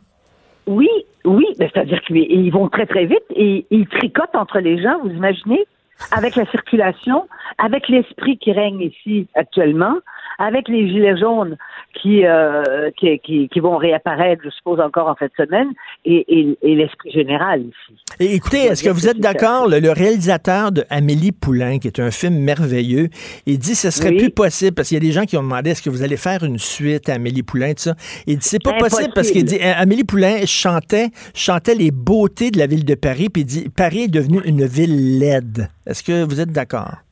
[0.67, 0.89] Oui,
[1.25, 5.65] oui, c'est-à-dire qu'ils vont très, très vite et ils tricotent entre les gens, vous imaginez?
[6.11, 9.95] Avec la circulation, avec l'esprit qui règne ici actuellement,
[10.37, 11.57] avec les gilets jaunes
[11.93, 15.69] qui, euh, qui, qui, vont réapparaître, je suppose, encore en fin de semaine,
[16.05, 16.25] et,
[16.61, 17.99] et, l'esprit général ici.
[18.19, 22.11] Et écoutez, est-ce que vous êtes d'accord, le, réalisateur de Amélie Poulain, qui est un
[22.11, 23.09] film merveilleux,
[23.45, 25.43] il dit que ce serait plus possible, parce qu'il y a des gens qui ont
[25.43, 27.95] demandé est-ce que vous allez faire une suite à Amélie Poulain, tout ça?
[28.27, 32.59] Il dit c'est pas possible parce qu'il dit Amélie Poulain chantait, chantait les beautés de
[32.59, 35.69] la ville de Paris, puis il dit Paris est devenu une ville laide.
[35.85, 37.06] Est-ce que vous êtes d'accord?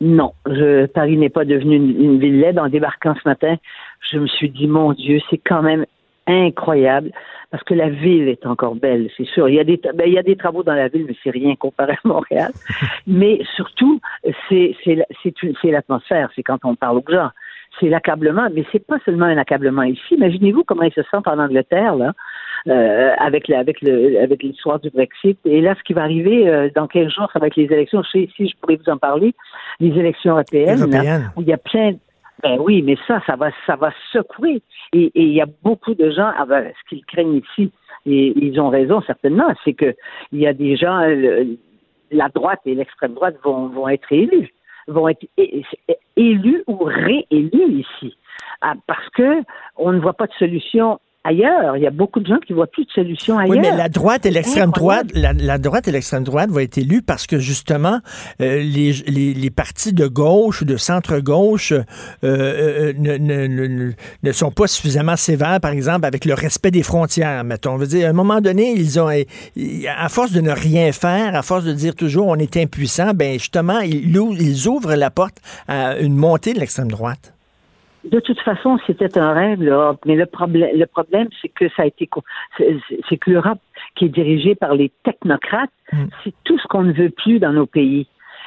[0.00, 2.58] Non, je, Paris n'est pas devenu une, ville laide.
[2.58, 3.56] En débarquant ce matin,
[4.00, 5.84] je me suis dit, mon Dieu, c'est quand même
[6.26, 7.10] incroyable
[7.50, 9.48] parce que la ville est encore belle, c'est sûr.
[9.48, 11.30] Il y a des, ben, il y a des travaux dans la ville, mais c'est
[11.30, 12.52] rien comparé à Montréal.
[13.06, 14.00] mais surtout,
[14.48, 14.76] c'est
[15.64, 17.30] l'atmosphère, c'est quand on parle aux gens.
[17.78, 20.14] C'est l'accablement, mais c'est pas seulement un accablement ici.
[20.14, 22.12] Imaginez-vous comment ils se sentent en Angleterre, là.
[22.68, 25.38] Euh, avec le, avec le avec l'histoire du Brexit.
[25.46, 28.02] Et là, ce qui va arriver euh, dans 15 jours, ça va être les élections.
[28.02, 29.34] Je sais si je pourrais vous en parler,
[29.78, 30.84] les élections européennes,
[31.36, 31.92] où il y a plein.
[32.42, 34.62] Ben oui, mais ça, ça va, ça va secouer.
[34.92, 37.70] Et, il y a beaucoup de gens, ah ben, ce qu'ils craignent ici,
[38.06, 39.94] et ils ont raison certainement, c'est que
[40.32, 41.00] il y a des gens,
[42.10, 44.50] la droite et l'extrême droite vont, vont être élus,
[44.86, 45.26] vont être
[46.16, 48.16] élus ou réélus ici,
[48.62, 49.42] ah, parce que
[49.76, 51.76] on ne voit pas de solution ailleurs.
[51.76, 53.56] Il y a beaucoup de gens qui voient plus de solutions ailleurs.
[53.56, 57.02] Oui, mais la droite et l'extrême droite, la, droite et l'extrême droite vont être élus
[57.02, 58.00] parce que justement
[58.40, 61.82] euh, les, les, les, partis de gauche ou de centre gauche euh,
[62.24, 66.82] euh, ne, ne, ne, ne, sont pas suffisamment sévères, par exemple, avec le respect des
[66.82, 67.44] frontières.
[67.44, 70.92] Mettons, on veut dire, à un moment donné, ils ont, à force de ne rien
[70.92, 75.10] faire, à force de dire toujours on est impuissant, ben justement, ils, ils ouvrent la
[75.10, 75.36] porte
[75.68, 77.34] à une montée de l'extrême droite.
[78.04, 80.00] De toute façon, c'était un rêve, l'Europe.
[80.06, 82.08] Mais le problème, le problème, c'est que ça a été,
[83.08, 83.60] c'est que l'Europe,
[83.94, 86.06] qui est dirigée par les technocrates, mm.
[86.24, 88.06] c'est tout ce qu'on ne veut plus dans nos pays.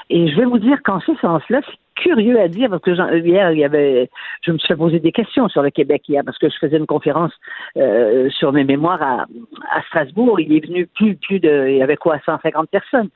[0.10, 3.52] Et je vais vous dire qu'en ce sens-là, c'est curieux à dire parce que hier,
[3.52, 4.10] il y avait,
[4.42, 6.78] je me suis fait poser des questions sur le Québec hier parce que je faisais
[6.78, 7.32] une conférence
[7.78, 9.26] euh, sur mes mémoires à,
[9.72, 10.39] à Strasbourg.
[10.39, 13.10] Il est venu plus, plus de, il y avait quoi, 150 personnes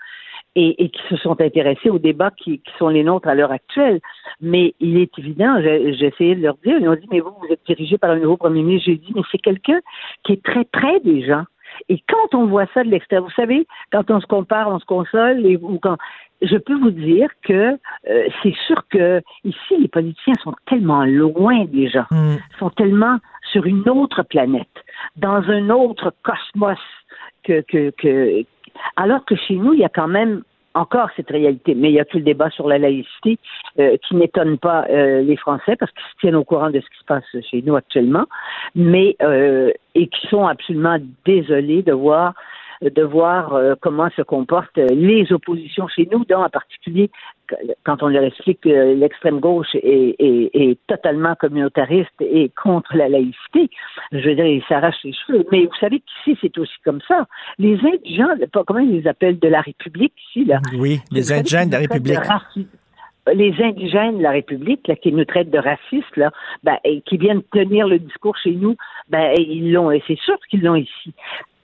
[0.55, 3.99] et, qui se sont intéressés aux débats qui, sont les nôtres à l'heure actuelle.
[4.41, 7.51] Mais il est évident, j'ai essayé de leur dire, ils ont dit, mais vous, vous
[7.51, 8.89] êtes dirigé par un nouveau premier ministre.
[8.89, 9.79] J'ai dit, mais c'est quelqu'un
[10.23, 11.43] qui est très près des gens.
[11.89, 14.86] Et quand on voit ça de l'extérieur, vous savez, quand on se compare, on se
[14.86, 15.97] console, et, ou quand
[16.41, 17.77] je peux vous dire que
[18.10, 22.36] euh, c'est sûr que ici, les politiciens sont tellement loin des gens, mm.
[22.60, 23.17] sont tellement
[23.51, 24.67] sur une autre planète,
[25.15, 26.79] dans un autre cosmos
[27.43, 28.43] que, que, que,
[28.96, 30.44] alors que chez nous, il y a quand même
[30.78, 31.76] encore cette réalité.
[31.76, 33.40] Mais il y a tout le débat sur la laïcité
[33.80, 36.86] euh, qui n'étonne pas euh, les Français parce qu'ils se tiennent au courant de ce
[36.86, 38.26] qui se passe chez nous actuellement,
[38.76, 42.34] mais euh, et qui sont absolument désolés de voir
[42.82, 47.10] de voir euh, comment se comportent les oppositions chez nous, dont en particulier
[47.84, 53.70] quand on leur explique que l'extrême gauche est, est, totalement communautariste et contre la laïcité,
[54.12, 55.46] je veux dire, ils s'arrachent les cheveux.
[55.52, 57.26] Mais vous savez qu'ici, c'est aussi comme ça.
[57.58, 58.34] Les indigents,
[58.66, 60.60] comment ils les appellent, de la République ici, là?
[60.78, 62.20] Oui, les indigènes de la République
[63.34, 66.32] les indigènes de la République, là, qui nous traitent de racistes, là,
[66.63, 68.78] ben, et qui viennent tenir le discours chez nous,
[69.10, 71.13] ben, ils l'ont, et c'est sûr qu'ils l'ont ici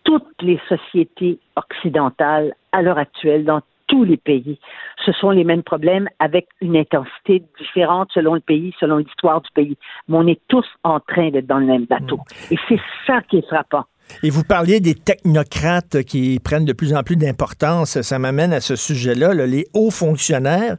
[0.03, 4.59] toutes les sociétés occidentales à l'heure actuelle, dans tous les pays,
[5.05, 9.49] ce sont les mêmes problèmes avec une intensité différente selon le pays, selon l'histoire du
[9.53, 9.77] pays.
[10.07, 12.17] Mais on est tous en train d'être dans le même bateau.
[12.17, 12.53] Mm.
[12.53, 13.85] Et c'est ça qui est frappant.
[14.21, 18.01] Et vous parliez des technocrates qui prennent de plus en plus d'importance.
[18.01, 19.33] Ça m'amène à ce sujet-là.
[19.45, 20.75] Les hauts fonctionnaires,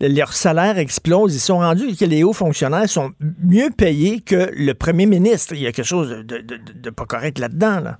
[0.00, 1.34] leur salaire explose.
[1.34, 3.10] Ils sont rendus que les hauts fonctionnaires sont
[3.42, 5.54] mieux payés que le premier ministre.
[5.54, 7.80] Il y a quelque chose de, de pas correct là-dedans.
[7.80, 7.98] Là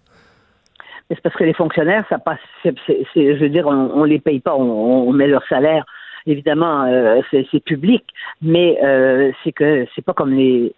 [1.14, 4.56] c'est parce que les fonctionnaires, ça passe, je veux dire, on, on les paye pas,
[4.56, 5.84] on, met leur salaire.
[6.26, 8.04] Évidemment, euh, c'est public,
[8.40, 10.72] mais euh, c'est que c'est pas comme les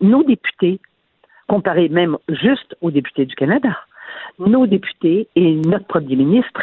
[0.00, 0.80] nos députés,
[1.48, 3.78] comparés même juste aux députés du Canada.
[4.38, 6.62] Nos députés et notre premier ministre,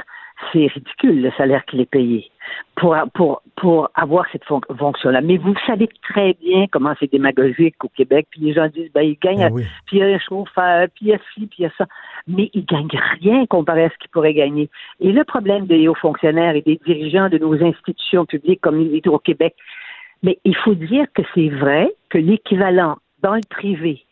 [0.52, 2.30] c'est ridicule le salaire qu'il est payé
[2.76, 5.22] pour, pour, pour avoir cette fonction-là.
[5.22, 9.02] Mais vous savez très bien comment c'est démagogique au Québec, puis les gens disent, ben,
[9.02, 11.58] ils gagnent, ben puis il y a un chauffeur, puis il y a ci, puis
[11.60, 11.86] il y a ça.
[12.28, 12.88] Mais ils gagnent
[13.22, 14.70] rien comparé à ce qu'ils pourraient gagner.
[15.00, 19.20] Et le problème des hauts fonctionnaires et des dirigeants de nos institutions publiques comme au
[19.20, 19.56] québec
[20.26, 24.04] mais il faut dire que c'est vrai que l'équivalent dans le privé,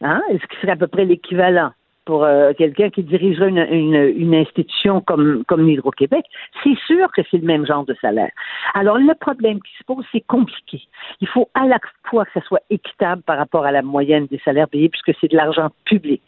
[0.00, 1.72] hein, ce qui serait à peu près l'équivalent
[2.08, 6.24] pour euh, quelqu'un qui dirigerait une, institution comme, comme l'Hydro-Québec,
[6.64, 8.30] c'est sûr que c'est le même genre de salaire.
[8.72, 10.80] Alors, le problème qui se pose, c'est compliqué.
[11.20, 14.40] Il faut à la fois que ça soit équitable par rapport à la moyenne des
[14.42, 16.22] salaires payés, puisque c'est de l'argent public.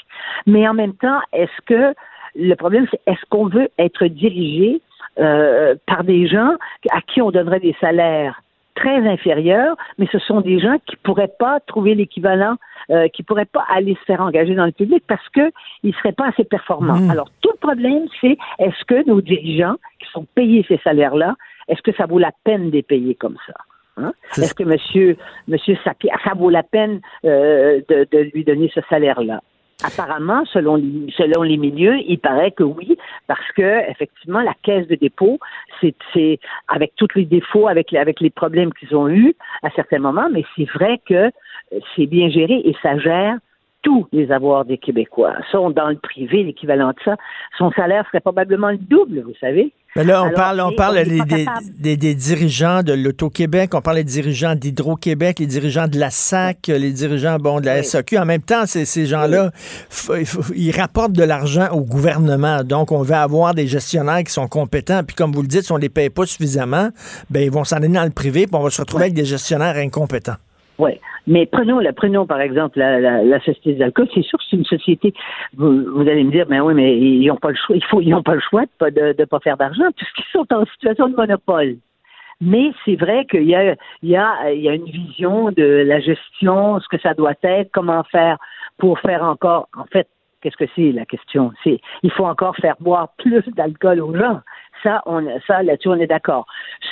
[0.47, 1.95] Mais en même temps, est-ce que
[2.35, 4.83] le problème, c'est est-ce qu'on veut être dirigé
[5.19, 6.57] euh, par des gens
[6.91, 8.43] à qui on donnerait des salaires
[8.81, 12.57] très inférieurs, mais ce sont des gens qui pourraient pas trouver l'équivalent,
[12.91, 15.53] euh, qui pourraient pas aller se faire engager dans le public parce que
[15.83, 17.01] ils seraient pas assez performants.
[17.01, 17.11] Mmh.
[17.11, 21.37] Alors tout le problème, c'est est-ce que nos dirigeants qui sont payés ces salaires-là,
[21.69, 23.55] est-ce que ça vaut la peine de les payer comme ça?
[23.99, 24.13] Hein?
[24.39, 25.17] Est-ce que monsieur,
[25.47, 29.43] monsieur Sapir, ça vaut la peine euh, de, de lui donner ce salaire-là?
[29.83, 34.87] Apparemment, selon les, selon les milieux, il paraît que oui, parce que effectivement, la caisse
[34.89, 35.39] de dépôt,
[35.81, 40.29] c'est avec tous les défauts, avec, avec les problèmes qu'ils ont eus à certains moments,
[40.31, 41.31] mais c'est vrai que
[41.97, 43.37] c'est bien géré et ça gère
[43.83, 45.35] tous les avoirs des Québécois.
[45.53, 47.17] Sont dans le privé, l'équivalent de ça,
[47.59, 49.73] son salaire serait probablement le double, vous savez.
[49.97, 51.67] Mais là, on Alors, parle, on parle on des, pas des, capable.
[51.81, 56.69] des- des dirigeants de l'Auto-Québec, on parle des dirigeants d'Hydro-Québec, les dirigeants de la SAC,
[56.69, 57.85] les dirigeants bon, de la Oui.
[57.85, 58.19] SAQ.
[58.19, 59.51] En même temps, ces, gens-là,
[60.55, 62.63] ils rapportent de l'argent au gouvernement.
[62.63, 65.03] Donc, on veut avoir des gestionnaires qui sont compétents.
[65.03, 66.91] Puis, comme vous le dites, si on ne les paye pas suffisamment,
[67.29, 69.25] ben, ils vont s'en aller dans le privé, puis on va se retrouver avec des
[69.25, 70.37] gestionnaires incompétents.
[70.81, 70.93] Oui.
[71.27, 74.09] Mais prenons, la, prenons par exemple la, la, la société d'alcool.
[74.15, 75.13] C'est sûr que c'est une société.
[75.57, 77.77] Vous, vous allez me dire, mais oui, mais ils n'ont pas le choix.
[77.77, 80.31] Il faut, ils n'ont pas le choix de pas de, de pas faire d'argent puisqu'ils
[80.33, 81.77] sont en situation de monopole.
[82.41, 85.85] Mais c'est vrai qu'il y a, il y, a, il y a une vision de
[85.87, 88.39] la gestion, ce que ça doit être, comment faire
[88.79, 89.69] pour faire encore.
[89.77, 90.09] En fait,
[90.41, 91.53] qu'est-ce que c'est la question?
[91.63, 94.41] C'est il faut encore faire boire plus d'alcool aux gens.
[94.83, 96.47] Ça, on, ça là-dessus, on est d'accord.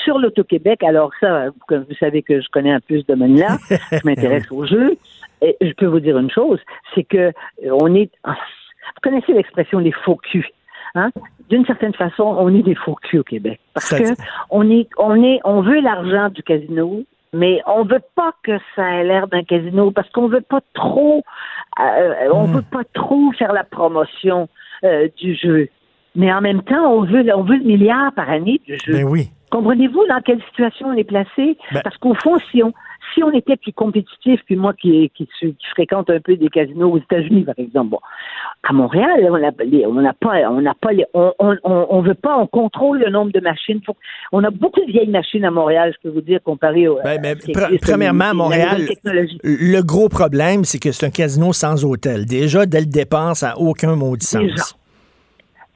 [0.04, 3.58] Sur l'Auto-Québec, alors ça, comme vous savez que je connais un peu ce domaine-là,
[3.92, 4.96] je m'intéresse au jeu.
[5.40, 6.58] Et je peux vous dire une chose,
[6.94, 8.10] c'est que euh, on est.
[8.24, 10.48] Vous connaissez l'expression les faux culs.
[10.94, 11.10] Hein?
[11.48, 13.60] D'une certaine façon, on est des faux culs au Québec.
[13.74, 14.20] Parce que
[14.50, 18.82] on est, on est, on veut l'argent du casino, mais on veut pas que ça
[18.96, 21.22] ait l'air d'un casino parce qu'on veut pas trop,
[21.80, 24.48] euh, on veut pas trop faire la promotion
[24.84, 25.68] euh, du jeu.
[26.18, 28.92] Mais en même temps, on veut, on veut le milliard par année du jeu.
[28.92, 29.30] Ben oui.
[29.50, 31.56] Comprenez-vous dans quelle situation on est placé?
[31.72, 32.72] Ben- Parce qu'au fond, si on
[33.14, 36.90] si on était plus compétitif, puis moi qui, qui, qui fréquente un peu des casinos
[36.92, 37.98] aux États-Unis, par exemple, bon,
[38.68, 39.50] à Montréal, on n'a
[39.88, 43.10] on n'a pas, on n'a pas, les- on, on, on, veut pas, on contrôle le
[43.10, 43.80] nombre de machines.
[43.86, 43.96] Faut-
[44.30, 46.98] on a beaucoup de vieilles machines à Montréal, je peux vous dire, comparé au.
[47.02, 47.34] Ben, ben,
[47.80, 48.82] premièrement, à Montréal,
[49.42, 52.26] le gros problème, c'est que c'est un casino sans hôtel.
[52.26, 54.77] Déjà, dès le départ, ça n'a aucun maudit sens.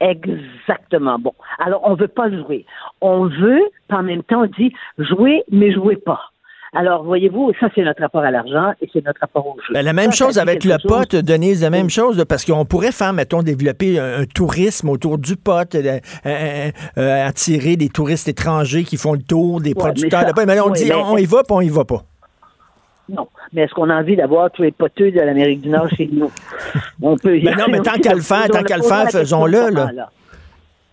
[0.09, 1.17] Exactement.
[1.19, 1.33] Bon.
[1.59, 2.65] Alors, on veut pas jouer.
[3.01, 6.19] On veut, en même temps, on dit jouer, mais jouez pas.
[6.75, 9.73] Alors, voyez-vous, ça, c'est notre rapport à l'argent et c'est notre rapport au jeu.
[9.75, 10.81] Ben, la même Ça, chose avec le chose.
[10.87, 15.19] pot, Denise, la même chose, parce qu'on pourrait faire, mettons, développer un, un tourisme autour
[15.19, 19.75] du pot, euh, euh, euh, attirer des touristes étrangers qui font le tour des Ouais,
[19.75, 20.45] producteurs mais ça- de pot.
[20.47, 22.01] Mais là, on dit, mais- on y va, puis on y va pas.
[23.09, 23.27] Non.
[23.51, 26.31] Mais est-ce qu'on a envie d'avoir tous les poteux de l'Amérique du Nord chez nous?
[27.01, 27.39] On peut.
[27.43, 30.09] Ben non, mais tant qu'à le faire, tant qu'à le faire, faisons-le, là.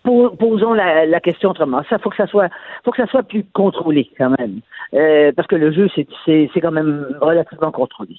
[0.03, 1.83] Po- Posons la, la question autrement.
[1.89, 2.49] Ça faut que ça soit,
[2.83, 4.59] faut que ça soit plus contrôlé quand même,
[4.95, 8.15] Euh, parce que le jeu c'est c'est c'est quand même relativement contrôlé.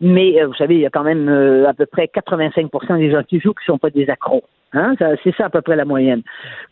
[0.00, 3.10] Mais euh, vous savez, il y a quand même euh, à peu près 85% des
[3.10, 4.42] gens qui jouent qui sont pas des accros.
[4.72, 4.94] Hein?
[5.22, 6.22] C'est ça à peu près la moyenne.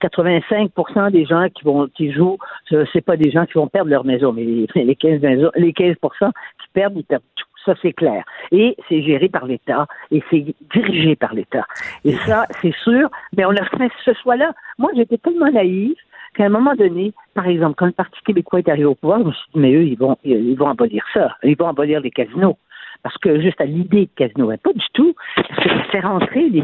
[0.03, 3.91] 85% des gens qui vont qui jouent, ce- c'est pas des gens qui vont perdre
[3.91, 7.47] leur maison, mais les, les 15 maisons, les 15% qui perdent, ils perdent tout.
[7.65, 8.25] Ça, c'est clair.
[8.51, 10.45] Et c'est géré par l'État et c'est
[10.75, 11.65] dirigé par l'État.
[12.05, 14.53] Et ça, c'est sûr, mais on a fait ce choix-là.
[14.79, 15.95] Moi, j'étais tellement naïve
[16.35, 19.27] qu'à un moment donné, par exemple, quand le Parti québécois est arrivé au pouvoir, je
[19.27, 21.37] me suis dit, mais eux, ils vont, ils vont abolir ça.
[21.45, 22.57] Ils vont abolir les casinos.
[23.03, 26.01] Parce que juste à l'idée de casino, mais pas du tout, parce que ça fait
[26.01, 26.63] rentrer des,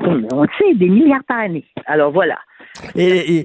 [0.00, 1.64] on le sait, des milliards par année.
[1.86, 2.36] Alors voilà.
[2.96, 3.44] Et,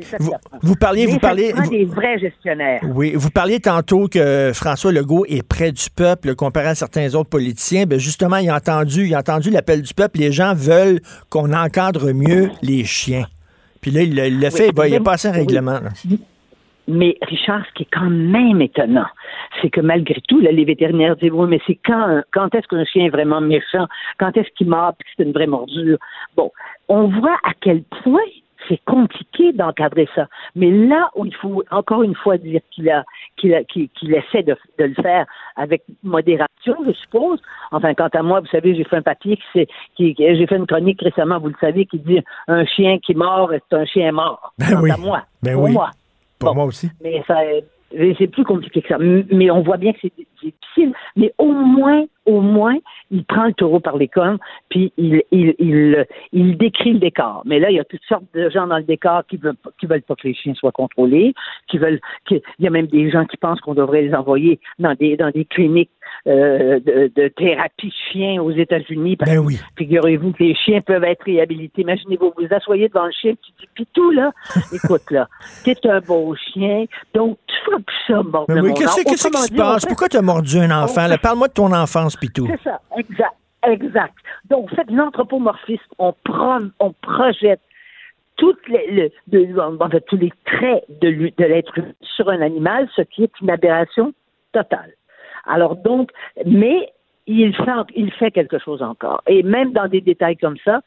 [0.62, 2.80] vous, parliez, Mais vous parliez, vous- des vrais gestionnaires.
[2.94, 7.30] oui, vous parliez tantôt que François Legault est près du peuple comparé à certains autres
[7.30, 7.86] politiciens.
[7.86, 10.20] Ben justement, il a entendu, il a entendu l'appel du peuple.
[10.20, 13.26] Les gens veulent qu'on encadre mieux les chiens.
[13.82, 15.80] Puis là, il l'a fait, il va- il a passé un règlement.
[16.88, 19.08] Mais Richard, ce qui est quand même étonnant,
[19.62, 22.86] c'est que malgré tout, là, les vétérinaires disent oui, mais c'est quand, quand est-ce qu'un
[22.86, 23.88] chien est vraiment méchant,
[24.20, 25.98] quand est-ce qu'il mord, puis que c'est une vraie mordure?
[26.38, 26.52] Bon,
[26.88, 28.20] on voit à quel point
[28.68, 30.28] c'est compliqué d'encadrer ça.
[30.56, 33.04] Mais là où il faut encore une fois dire qu'il a
[33.38, 35.26] qu'il a- qu'il- qu'il essaie de, de le faire
[35.56, 37.40] avec modération, je suppose.
[37.72, 40.56] Enfin, quant à moi, vous savez, j'ai fait un papier qui c'est qui, j'ai fait
[40.58, 44.12] une chronique récemment, vous le savez, qui dit un chien qui mord, c'est un chien
[44.12, 44.54] mort.
[44.58, 44.92] Ben quant oui.
[44.92, 45.22] à moi.
[45.44, 45.74] Ben pour oui.
[45.74, 45.92] moi.
[46.46, 46.62] Pour Bon.
[46.62, 46.89] moi aussi.
[47.04, 47.39] Mais ça,
[47.98, 48.98] mais c'est plus compliqué que ça.
[49.00, 50.93] Mais on voit bien que c'est difficile.
[51.16, 52.76] Mais au moins, au moins,
[53.12, 54.39] il prend le taureau par les cornes,
[54.70, 57.43] puis il, il, il, il, décrit le décor.
[57.46, 59.86] Mais là, il y a toutes sortes de gens dans le décor qui veulent, qui
[59.86, 61.34] veulent pas que les chiens soient contrôlés,
[61.68, 62.00] qui veulent,
[62.32, 65.30] il y a même des gens qui pensent qu'on devrait les envoyer dans des, dans
[65.30, 65.91] des cliniques
[66.28, 69.16] euh, de, de, thérapie de chiens aux États-Unis.
[69.18, 69.60] Ben oui.
[69.78, 71.84] Figurez-vous que les chiens peuvent être réhabilités.
[71.84, 74.32] Imaginez-vous, vous vous asseyez devant le chien, tu dis, puis tout là,
[74.74, 75.28] écoute là,
[75.64, 79.54] t'es un beau chien, donc tu feras plus ça, mort Mais oui, qu'est-ce qui se
[79.56, 79.86] passe?
[79.86, 81.08] Pourquoi tu as mordu un enfant?
[81.22, 82.48] Parle-moi de ton enfance, Pitou.
[82.48, 83.36] C'est ça, exact,
[83.68, 84.16] exact.
[84.50, 85.84] Donc, faites l'anthropomorphisme.
[86.00, 86.14] On,
[86.80, 87.62] on projette
[88.38, 89.12] toutes les,
[89.60, 93.50] en fait, tous les traits de, de l'être sur un animal, ce qui est une
[93.50, 94.14] aberration
[94.52, 94.92] totale.
[95.46, 96.12] Alors donc,
[96.46, 96.89] mais
[97.28, 99.22] il fait, il fait quelque chose encore.
[99.28, 100.82] Et même dans des détails comme ça,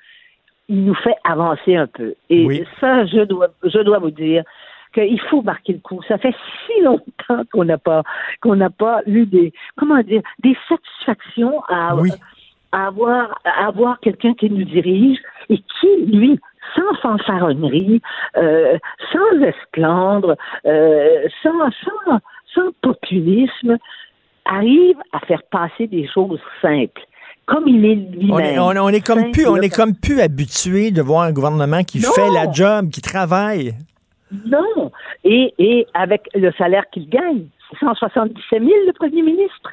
[0.69, 2.15] il nous fait avancer un peu.
[2.31, 4.45] Et ça, je dois, je dois vous dire
[4.95, 6.01] qu'il faut marquer le coup.
[6.07, 6.35] Ça fait
[6.67, 8.03] si longtemps qu'on n'a pas,
[8.41, 11.95] qu'on n'a pas eu des, comment dire, des satisfactions à,
[12.73, 16.39] avoir, à avoir quelqu'un qui nous dirige et qui, lui,
[16.77, 18.01] sans fanfaronnerie,
[18.37, 18.79] euh,
[19.13, 20.37] sans esclandre,
[20.67, 22.21] euh, sans, sans,
[22.55, 23.79] sans populisme,
[24.49, 27.03] arrive à faire passer des choses simples
[27.49, 28.61] comme il est lui-même.
[28.61, 32.31] On est, comme plus, on est comme plus habitué de voir un gouvernement qui fait
[32.31, 33.75] la job, qui travaille.
[34.47, 34.93] Non.
[35.25, 37.47] Et, et avec le salaire qu'il gagne,
[37.81, 39.73] 177 000 le premier ministre,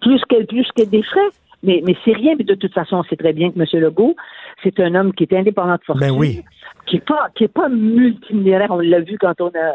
[0.00, 1.28] plus que, plus que des frais.
[1.62, 3.66] Mais, mais c'est rien, mais de toute façon, on sait très bien que M.
[3.80, 4.14] Legault,
[4.62, 6.06] c'est un homme qui est indépendant de fortune.
[6.06, 6.44] Ben oui.
[6.86, 8.70] Qui n'est pas, qui est pas multimilliardaire.
[8.70, 9.74] On l'a vu quand on a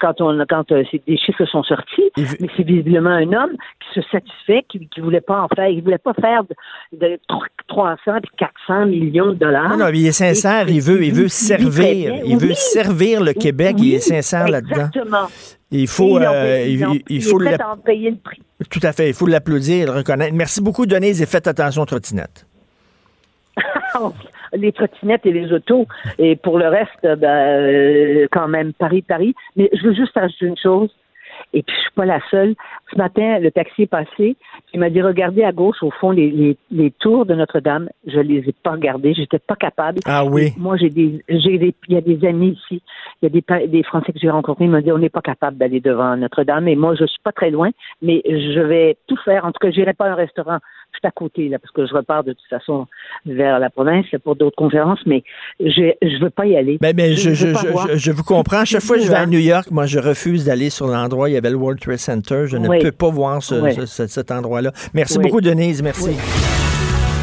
[0.00, 4.08] quand on quand euh, des chiffres sont sortis, mais c'est visiblement un homme qui se
[4.08, 6.44] satisfait, qui, qui voulait pas en faire, il voulait pas faire
[6.92, 7.18] de,
[7.68, 8.30] 300 puis
[8.66, 9.70] 400 millions de dollars.
[9.70, 13.76] Non, non, il est sincère, il veut, il veut servir, il veut servir le Québec,
[13.78, 14.86] il est sincère là-dedans.
[14.86, 15.26] Exactement.
[15.70, 17.38] Il faut, euh, il, il, faut
[17.82, 18.42] payer le prix.
[18.70, 20.34] Tout à fait, il faut l'applaudir, le reconnaître.
[20.34, 22.46] Merci beaucoup, Denise, et faites attention aux trottinettes.
[24.52, 25.86] les trottinettes et les autos.
[26.18, 29.34] Et pour le reste, ben, euh, quand même, Paris, Paris.
[29.56, 30.90] Mais je veux juste ajouter une chose.
[31.54, 32.54] Et puis, je suis pas la seule.
[32.92, 34.36] Ce matin, le taxi est passé.
[34.72, 37.88] Il m'a dit, regardez à gauche, au fond, les, les, tours de Notre-Dame.
[38.06, 39.14] Je les ai pas regardées.
[39.14, 40.00] J'étais pas capable.
[40.06, 40.52] Ah oui.
[40.56, 42.82] moi, j'ai des, j'ai des, il y a des amis ici.
[43.20, 44.64] Il y a des, des Français que j'ai rencontrés.
[44.64, 46.68] Ils m'ont dit, on n'est pas capable d'aller devant Notre-Dame.
[46.68, 47.70] Et moi, je suis pas très loin.
[48.00, 49.44] Mais je vais tout faire.
[49.44, 50.58] En tout cas, j'irai pas à un restaurant
[51.04, 52.86] à côté, là, parce que je repars de toute façon
[53.26, 55.22] vers la province pour d'autres conférences, mais
[55.60, 56.78] je ne veux pas y aller.
[56.80, 58.64] Ben, mais je, je, je, je, vous comprends.
[58.64, 61.28] Chaque fois que je vais à New York, moi, je refuse d'aller sur l'endroit.
[61.28, 62.44] Il y avait le World Trade Center.
[62.46, 64.72] Je ne peux pas voir ce, cet endroit-là.
[64.94, 65.82] Merci beaucoup, Denise.
[65.82, 66.16] Merci.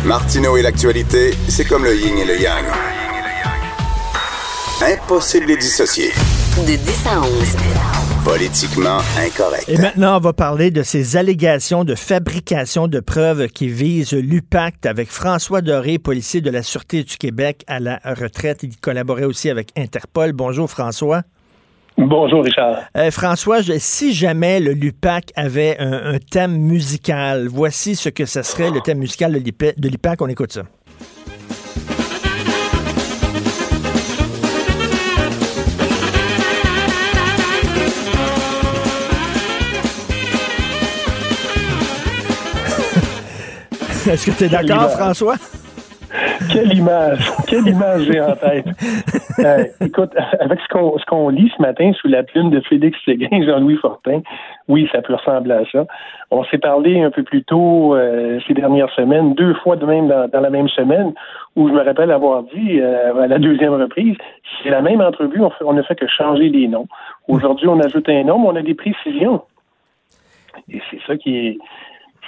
[0.05, 2.65] Martineau et l'actualité, c'est comme le yin et le yang.
[4.81, 6.11] Impossible de les dissocier.
[6.65, 7.98] De 10 à 11.
[8.25, 9.69] Politiquement incorrect.
[9.69, 14.85] Et maintenant, on va parler de ces allégations de fabrication de preuves qui visent l'UPACT
[14.85, 18.63] avec François Doré, policier de la Sûreté du Québec à la retraite.
[18.63, 20.33] Il collaborait aussi avec Interpol.
[20.33, 21.23] Bonjour François.
[21.97, 22.77] Bonjour Richard.
[22.95, 28.71] Euh, François, si jamais le LUPAC avait un, thème musical, voici ce que ce serait
[28.71, 30.21] le thème musical de l'UPAC.
[30.21, 30.63] On écoute ça.
[44.07, 45.35] Est-ce que tu es d'accord, François?
[46.51, 47.19] Quelle image!
[47.47, 48.65] Quelle image j'ai en tête!
[49.39, 53.77] Euh, écoute, avec ce qu'on lit ce matin sous la plume de Félix Séguin, Jean-Louis
[53.77, 54.19] Fortin,
[54.67, 55.85] oui, ça peut ressembler à ça.
[56.29, 60.09] On s'est parlé un peu plus tôt euh, ces dernières semaines, deux fois de même
[60.09, 61.13] dans, la même semaine,
[61.55, 64.17] où je me rappelle avoir dit euh, à la deuxième reprise,
[64.61, 66.87] c'est la même entrevue, on, on ne fait que changer les noms.
[67.29, 69.41] Aujourd'hui, on ajoute un nom, mais on a des précisions.
[70.69, 71.57] Et c'est ça qui est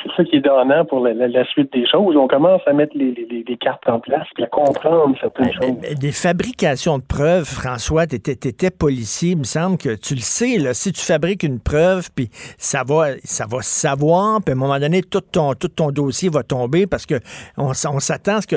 [0.03, 2.15] c'est ça qui est donnant pour la, suite des choses.
[2.15, 5.99] On commence à mettre les, cartes en place et à comprendre certaines choses.
[5.99, 10.57] des fabrications de preuves, François, tu étais, policier, il me semble que tu le sais,
[10.57, 14.59] là, si tu fabriques une preuve, puis ça va, ça va savoir, puis à un
[14.59, 17.15] moment donné, tout ton, tout ton dossier va tomber parce que
[17.57, 18.55] on, s'attend à ce que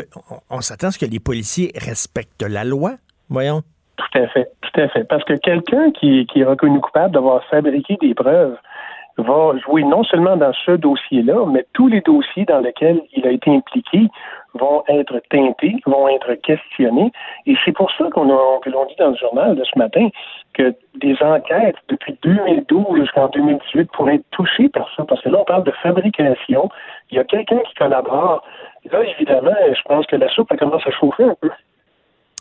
[0.50, 2.92] on, s'attend ce que les policiers respectent la loi.
[3.28, 3.62] Voyons.
[3.96, 5.04] Tout à fait, tout à fait.
[5.04, 8.56] Parce que quelqu'un qui, qui est reconnu coupable d'avoir fabriqué des preuves,
[9.18, 13.30] va jouer non seulement dans ce dossier-là, mais tous les dossiers dans lesquels il a
[13.30, 14.08] été impliqué
[14.54, 17.12] vont être teintés, vont être questionnés.
[17.46, 18.26] Et c'est pour ça qu'on
[18.60, 20.08] que l'on dit dans le journal de ce matin
[20.52, 25.38] que des enquêtes depuis 2012 jusqu'en 2018 pourraient être touchées par ça, parce que là,
[25.40, 26.68] on parle de fabrication.
[27.10, 28.42] Il y a quelqu'un qui collabore.
[28.92, 31.50] Là, évidemment, je pense que la soupe, elle commence à chauffer un peu.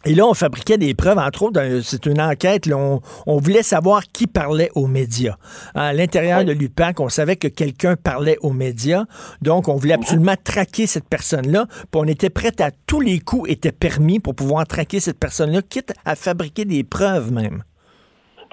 [0.06, 3.64] Et là, on fabriquait des preuves, entre autres, c'est une enquête, là, on, on, voulait
[3.64, 5.36] savoir qui parlait aux médias.
[5.76, 9.04] À l'intérieur de l'UPAC, on savait que quelqu'un parlait aux médias,
[9.41, 13.49] donc on voulait absolument traquer cette personne-là, puis on était prêt à tous les coups
[13.49, 17.64] étaient permis pour pouvoir traquer cette personne-là, quitte à fabriquer des preuves même.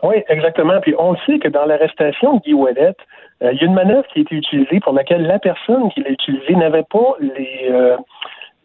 [0.02, 0.80] Oui, exactement.
[0.80, 2.94] Puis on sait que dans l'arrestation de Guy Ouellet,
[3.42, 6.00] euh, il y a une manœuvre qui a été utilisée pour laquelle la personne qui
[6.00, 7.68] l'a utilisée n'avait pas les...
[7.70, 7.96] Euh,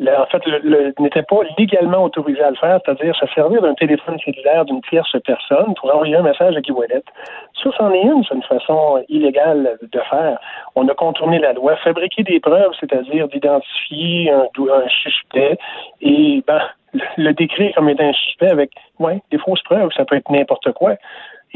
[0.02, 4.18] en fait, le, n'était pas légalement autorisé à le faire, c'est-à-dire se servir d'un téléphone
[4.20, 7.04] cellulaire d'une tierce personne pour envoyer un message à Guy Ouellet.
[7.64, 10.38] Ça, c'en est une, c'est une façon illégale de faire.
[10.76, 15.58] On a contourné la loi, fabriquer des preuves, c'est-à-dire d'identifier un, un suspect
[16.02, 16.62] et ben,
[17.18, 20.72] le décrire comme étant un suspect avec ouais, des fausses preuves, ça peut être n'importe
[20.74, 20.96] quoi.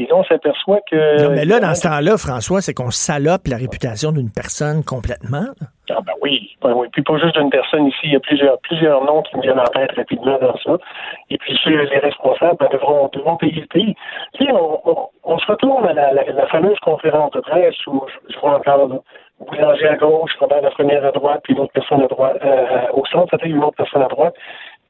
[0.00, 1.22] Et là, on s'aperçoit que.
[1.22, 5.44] Non, mais là, dans ce temps-là, François, c'est qu'on salope la réputation d'une personne complètement.
[5.90, 6.88] Ah ben oui, ben oui.
[6.90, 9.60] Puis pas juste d'une personne ici, il y a plusieurs, plusieurs noms qui me viennent
[9.60, 10.78] en tête rapidement dans ça.
[11.28, 13.94] Et puis les responsables ben, devront, devront payer le prix.
[14.38, 18.88] Tu sais, on, se retourne à la, fameuse conférence de presse où je, vois encore
[18.88, 18.96] là,
[19.40, 22.36] Boulanger à gauche, Robert Lafrenière à droite, puis une autre personne à droite.
[22.44, 24.34] Euh, au centre, c'était une autre personne à droite.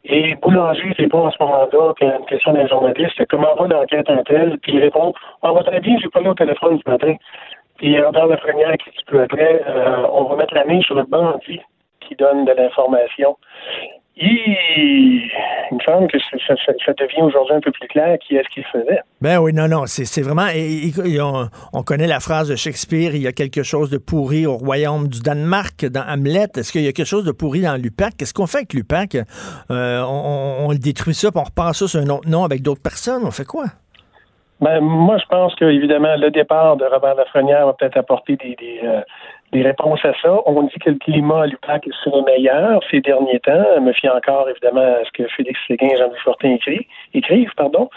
[0.05, 4.23] Et Boulanger répond à ce moment-là, a une question d'un journaliste, comment va l'enquête en
[4.23, 7.15] tel, puis il répond Ah, va très bien, j'ai eu au téléphone ce matin.
[7.77, 10.95] Puis dans la première qui dit peu après, euh, on va mettre la main sur
[10.95, 11.61] le bandit
[12.01, 13.37] qui donne de l'information.
[14.17, 15.31] Il,
[15.73, 19.01] me semble que ça, devient aujourd'hui un peu plus clair qui est-ce qu'il faisait.
[19.21, 20.49] Ben oui, non, non, c'est vraiment.
[21.73, 25.09] on, connaît la phrase de Shakespeare il y a quelque chose de pourri au royaume
[25.09, 26.49] du Danemark dans Hamlet.
[26.57, 28.17] Est-ce qu'il y a quelque chose de pourri dans l'UPAC?
[28.19, 29.17] Qu'est-ce qu'on fait avec l'UPAC?
[29.71, 32.63] Euh, on, on, le détruit ça, puis on repasse ça sur un autre nom avec
[32.63, 33.23] d'autres personnes.
[33.25, 33.67] On fait quoi?
[34.61, 38.55] Ben, moi, je pense que évidemment le départ de Robert Lafrenière va peut-être apporter des,
[38.57, 39.01] des, euh,
[39.53, 40.39] des, réponses à ça.
[40.47, 43.65] On dit que le climat à l'UPAC serait meilleur ces derniers temps.
[43.77, 46.57] Je me fie encore évidemment à ce que Félix Séguin et Jean-Louis Fortin
[47.15, 47.55] écrivent.
[47.57, 47.89] Pardon.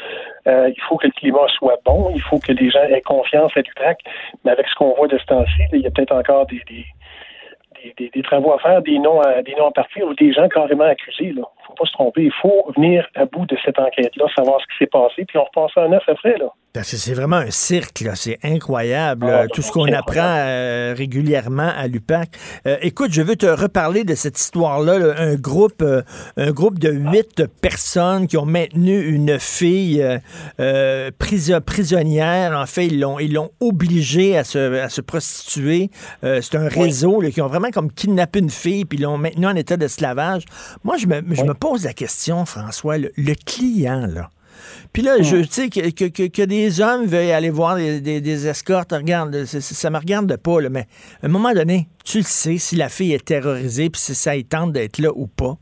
[0.47, 2.11] Euh, il faut que le climat soit bon.
[2.13, 3.99] Il faut que les gens aient confiance à l'UPAC.
[4.43, 8.53] Mais avec ce qu'on voit de ce temps-ci, il y a peut-être encore des, travaux
[8.53, 11.33] à faire, des noms à, des noms à partir ou des gens carrément accusés.
[11.33, 11.43] Là
[11.73, 12.23] faut pas se tromper.
[12.23, 15.43] Il faut venir à bout de cette enquête-là, savoir ce qui s'est passé, puis on
[15.43, 16.37] repasse à neuf après.
[16.37, 16.49] Là.
[16.73, 21.71] Parce que c'est vraiment un cirque, c'est incroyable, ah, tout ce qu'on apprend euh, régulièrement
[21.77, 22.35] à l'UPAC.
[22.65, 25.13] Euh, écoute, je veux te reparler de cette histoire-là.
[25.19, 26.01] Un groupe, euh,
[26.35, 30.03] un groupe de huit personnes qui ont maintenu une fille
[31.19, 32.57] prisonnière.
[32.59, 35.91] En fait, ils l'ont, ils l'ont obligée à se, à se prostituer.
[36.23, 39.55] c'est un réseau qui ont vraiment comme kidnappé une fille puis ils l'ont maintenue en
[39.55, 40.45] état d'esclavage.
[40.83, 44.31] Moi, je me, je me pose la question, François, le, client, là.
[44.93, 49.89] Puis là, je sais que, que, des hommes veuillent aller voir des, escortes, regarde, ça
[49.89, 50.85] me regarde pas, là, mais
[51.21, 54.31] à un moment donné, tu le sais si la fille est terrorisée, puis si ça
[54.49, 55.57] tente d'être là ou pas.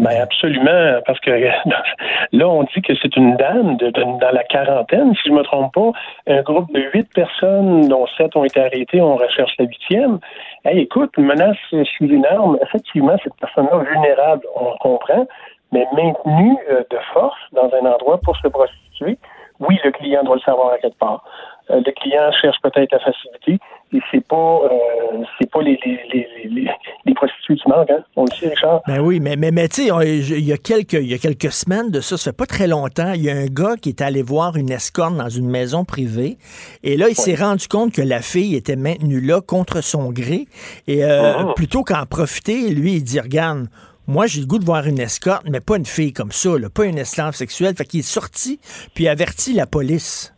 [0.00, 1.30] Ben absolument, parce que
[2.32, 5.74] là, on dit que c'est une dame de, dans la quarantaine, si je me trompe
[5.74, 5.92] pas,
[6.26, 10.18] un groupe de huit personnes, dont sept ont été arrêtées, on recherche la huitième.
[10.64, 15.26] Hey, écoute, menace sous une arme, effectivement, cette personne-là vulnérable, on comprend,
[15.72, 19.18] mais maintenue euh, de force dans un endroit pour se prostituer,
[19.60, 21.22] oui, le client doit le savoir à quelque part.
[21.70, 23.58] Euh, le client cherche peut-être la facilité
[23.92, 26.70] et c'est pas euh, c'est pas les, les, les,
[27.04, 28.02] les, prostituées qui manquent, hein?
[28.16, 28.80] On le sait, Richard.
[28.86, 31.52] Ben oui, mais, mais, mais tu sais, il y a quelques il y a quelques
[31.52, 34.00] semaines de ça, ça fait pas très longtemps, il y a un gars qui est
[34.00, 36.38] allé voir une escorte dans une maison privée
[36.82, 40.46] et là, il s'est rendu compte que la fille était maintenue là contre son gré
[40.86, 41.52] et euh, ah.
[41.54, 43.66] plutôt qu'en profiter, lui, il dit regarde,
[44.10, 46.84] moi, j'ai le goût de voir une escorte, mais pas une fille comme ça, pas
[46.84, 47.76] une esclave sexuelle.
[47.76, 48.58] Fait qu'il est sorti,
[48.92, 50.34] puis averti la police.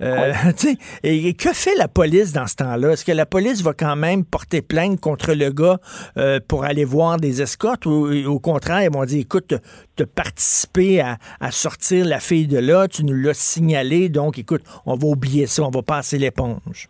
[0.00, 0.32] Euh,
[1.02, 2.92] et, que fait la police dans ce temps-là?
[2.92, 5.78] Est-ce que la police va quand même porter plainte contre le gars
[6.16, 9.54] euh, pour aller voir des escortes ou au contraire, ils vont dire, écoute,
[9.96, 11.18] tu as participé à,
[11.50, 15.62] sortir la fille de là, tu nous l'as signalé, donc écoute, on va oublier ça,
[15.64, 16.88] on va passer l'éponge?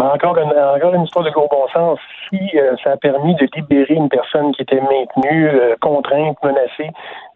[0.00, 1.98] Mais encore une, encore une histoire de gros bon sens.
[2.30, 5.50] Si euh, ça a permis de libérer une personne qui était maintenue,
[5.82, 6.90] contrainte, menacée,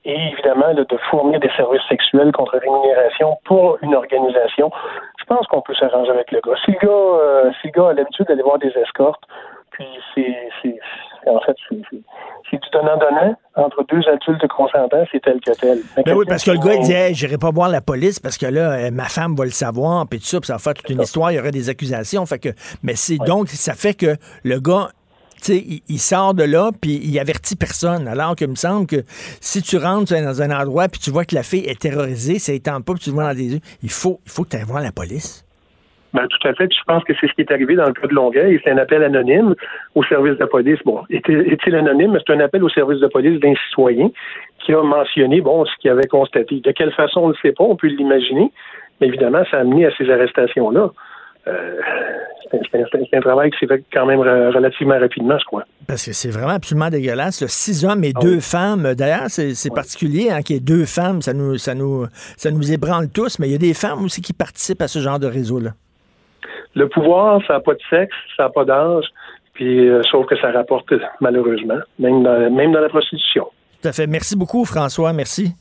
[0.06, 4.70] et évidemment de fournir des services sexuels contre rémunération pour une organisation.
[5.18, 6.56] Je pense qu'on peut s'arranger avec le gars.
[6.64, 9.22] Si le gars, euh, si le gars a l'habitude d'aller voir des escortes,
[9.74, 10.78] puis c'est,
[11.26, 11.56] en fait,
[12.50, 15.80] c'est du donnant-donnant entre deux adultes consentants, c'est tel que tel.
[16.04, 18.46] Ben oui, parce que le gars, il dit, j'irai pas voir la police parce que
[18.46, 20.88] là, euh, ma femme va le savoir, puis tout ça, puis ça va faire toute
[20.90, 22.24] une histoire, il y aurait des accusations.
[22.26, 22.50] Fait que,
[22.82, 24.88] mais c'est donc, ça fait que le gars
[25.48, 28.08] il, sort de là, puis il avertit personne.
[28.08, 29.04] Alors que me semble que
[29.40, 32.52] si tu rentres dans un endroit, puis tu vois que la fille est terrorisée, ça
[32.52, 34.56] étend pas, puis tu le vois dans des yeux, il faut, il faut que tu
[34.56, 35.43] ailles voir la police.
[36.14, 36.72] Ben, tout à fait.
[36.72, 38.60] je pense que c'est ce qui est arrivé dans le cas de Longueuil.
[38.62, 39.56] C'est un appel anonyme
[39.96, 40.78] au service de police.
[40.84, 42.16] Bon, est-il anonyme?
[42.24, 44.10] C'est un appel au service de police d'un citoyen
[44.60, 46.60] qui a mentionné, bon, ce qu'il avait constaté.
[46.60, 48.52] De quelle façon, on ne le sait pas, on peut l'imaginer,
[49.00, 50.92] mais évidemment, ça a amené à ces arrestations-là.
[51.48, 51.80] Euh,
[52.52, 55.64] c'est un, travail qui s'est fait quand même relativement rapidement, je crois.
[55.88, 57.44] Parce que c'est vraiment absolument dégueulasse.
[57.46, 58.94] Six hommes et ah deux femmes.
[58.94, 61.20] D'ailleurs, c'est particulier hein, qu'il y ait deux femmes.
[61.22, 62.06] Ça nous, ça, nous,
[62.36, 65.00] ça nous ébranle tous, mais il y a des femmes aussi qui participent à ce
[65.00, 65.72] genre de réseau-là.
[66.74, 69.04] Le pouvoir, ça n'a pas de sexe, ça n'a pas d'âge,
[69.54, 73.46] puis euh, sauf que ça rapporte malheureusement, même même dans la prostitution.
[73.82, 74.06] Tout à fait.
[74.06, 75.12] Merci beaucoup, François.
[75.12, 75.54] Merci.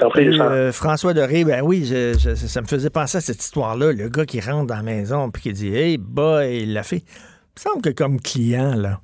[0.00, 3.92] Euh, François Doré, ben oui, ça me faisait penser à cette histoire-là.
[3.92, 7.02] Le gars qui rentre dans la maison puis qui dit Hey, boy, il l'a fait.
[7.04, 9.00] Il me semble que comme client, là,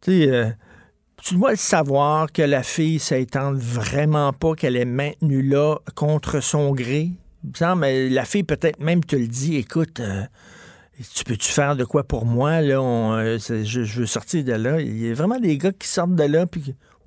[0.00, 0.46] tu sais, euh,
[1.22, 5.76] tu dois le savoir que la fille, ça étend vraiment pas qu'elle est maintenue là
[5.94, 7.10] contre son gré.
[7.54, 10.22] Semble, la fille peut-être même te le dit Écoute, euh,
[11.14, 12.60] tu peux-tu faire de quoi pour moi?
[12.60, 14.80] Là, je, veux sortir de là.
[14.80, 16.46] Il y a vraiment des gars qui sortent de là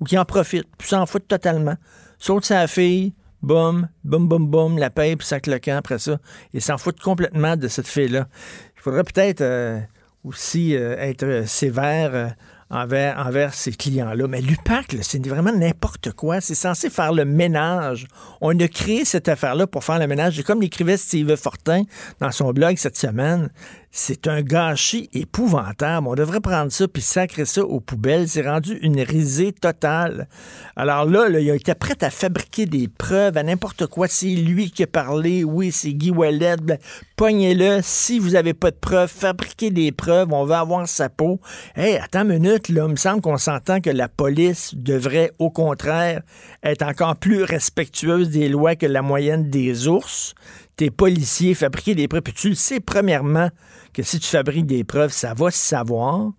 [0.00, 1.76] ou qui en profitent, puis s'en foutent totalement
[2.18, 6.18] saute sa fille, boum, boum, boum, boum, la paye, puis sac le camp après ça.
[6.52, 8.28] Il s'en fout complètement de cette fille-là.
[8.76, 9.80] Il faudrait peut-être euh,
[10.24, 12.28] aussi euh, être sévère euh,
[12.70, 14.26] envers, envers ces clients-là.
[14.28, 16.40] Mais l'UPAC, c'est vraiment n'importe quoi.
[16.40, 18.06] C'est censé faire le ménage.
[18.40, 20.42] On a créé cette affaire-là pour faire le ménage.
[20.42, 21.82] comme l'écrivait Steve Fortin
[22.20, 23.50] dans son blog cette semaine,
[23.90, 26.06] c'est un gâchis épouvantable.
[26.06, 28.28] On devrait prendre ça puis sacrer ça aux poubelles.
[28.28, 30.28] C'est rendu une risée totale.
[30.76, 34.06] Alors là, il a été prêt à fabriquer des preuves à n'importe quoi.
[34.08, 35.44] C'est lui qui a parlé.
[35.44, 36.56] Oui, c'est Guy Wallet.
[36.62, 36.78] Ben,
[37.16, 37.80] pognez-le.
[37.82, 40.32] Si vous n'avez pas de preuves, fabriquez des preuves.
[40.32, 41.40] On va avoir sa peau.
[41.76, 42.68] Hé, attends une minute.
[42.68, 42.84] Là.
[42.86, 46.20] Il me semble qu'on s'entend que la police devrait, au contraire,
[46.62, 50.34] être encore plus respectueuse des lois que la moyenne des ours
[50.76, 52.22] tes policiers fabriquer des preuves.
[52.22, 53.50] Puis tu le sais, premièrement,
[53.92, 56.32] que si tu fabriques des preuves, ça va se savoir.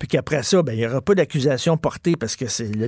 [0.00, 2.86] Puis qu'après ça, ben, il n'y aura pas d'accusation portée parce que c'est le,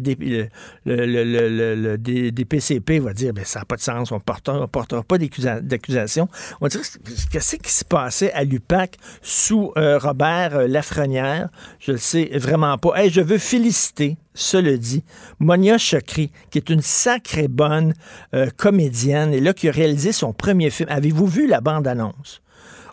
[0.86, 1.96] le,
[2.30, 4.20] DPCP va dire ben, ça n'a pas de sens, on ne
[4.66, 6.28] portera, pas d'accusation.
[6.62, 6.82] On dirait
[7.30, 11.50] qu'est-ce qui se passait à l'UPAC sous euh, Robert euh, Lafrenière?
[11.80, 12.94] Je ne le sais vraiment pas.
[12.96, 15.04] Hey, je veux féliciter cela dit,
[15.38, 17.92] Monia Chokri, qui est une sacrée bonne
[18.34, 20.88] euh, comédienne, et là, qui a réalisé son premier film.
[20.90, 22.40] Avez-vous vu la bande-annonce?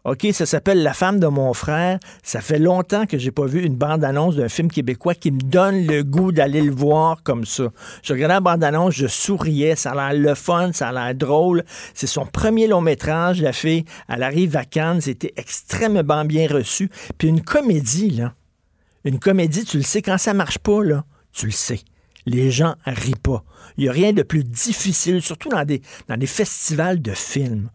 [0.06, 2.00] OK, ça s'appelle La femme de mon frère.
[2.24, 5.86] Ça fait longtemps que j'ai pas vu une bande-annonce d'un film québécois qui me donne
[5.86, 7.66] le goût d'aller le voir comme ça.
[8.04, 11.64] Je regardais la bande-annonce, je souriais, ça a l'air le fun, ça a l'air drôle.
[11.94, 13.84] C'est son premier long métrage, la fille.
[14.08, 16.90] Elle arrive à Cannes, c'était extrêmement bien reçu.
[17.18, 18.34] Puis une comédie, là.
[19.06, 21.80] Une comédie, tu le sais, quand ça marche pas, là, tu le sais.
[22.26, 23.44] Les gens rient pas.
[23.78, 27.70] Il n'y a rien de plus difficile, surtout dans des, dans des festivals de films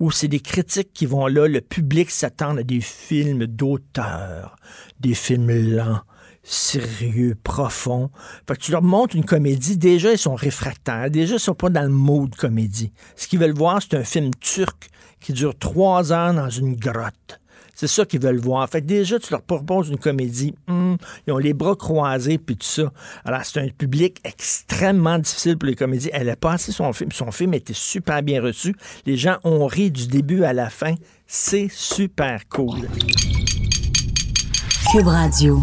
[0.00, 4.56] où c'est des critiques qui vont là, le public s'attend à des films d'auteur,
[4.98, 6.00] des films lents,
[6.42, 8.10] sérieux, profonds.
[8.48, 11.68] Fait que tu leur montres une comédie, déjà ils sont réfractaires, déjà ils sont pas
[11.68, 12.92] dans le mode comédie.
[13.14, 14.88] Ce qu'ils veulent voir, c'est un film turc
[15.20, 17.40] qui dure trois heures dans une grotte.
[17.80, 18.68] C'est ça qu'ils veulent voir.
[18.68, 20.54] Fait déjà, tu leur proposes une comédie.
[20.68, 22.92] Hmm, ils ont les bras croisés, puis tout ça.
[23.24, 26.10] Alors, c'est un public extrêmement difficile pour les comédies.
[26.12, 27.10] Elle a passé son film.
[27.10, 28.76] Son film était super bien reçu.
[29.06, 30.94] Les gens ont ri du début à la fin.
[31.26, 32.86] C'est super cool.
[34.92, 35.58] Cube Radio.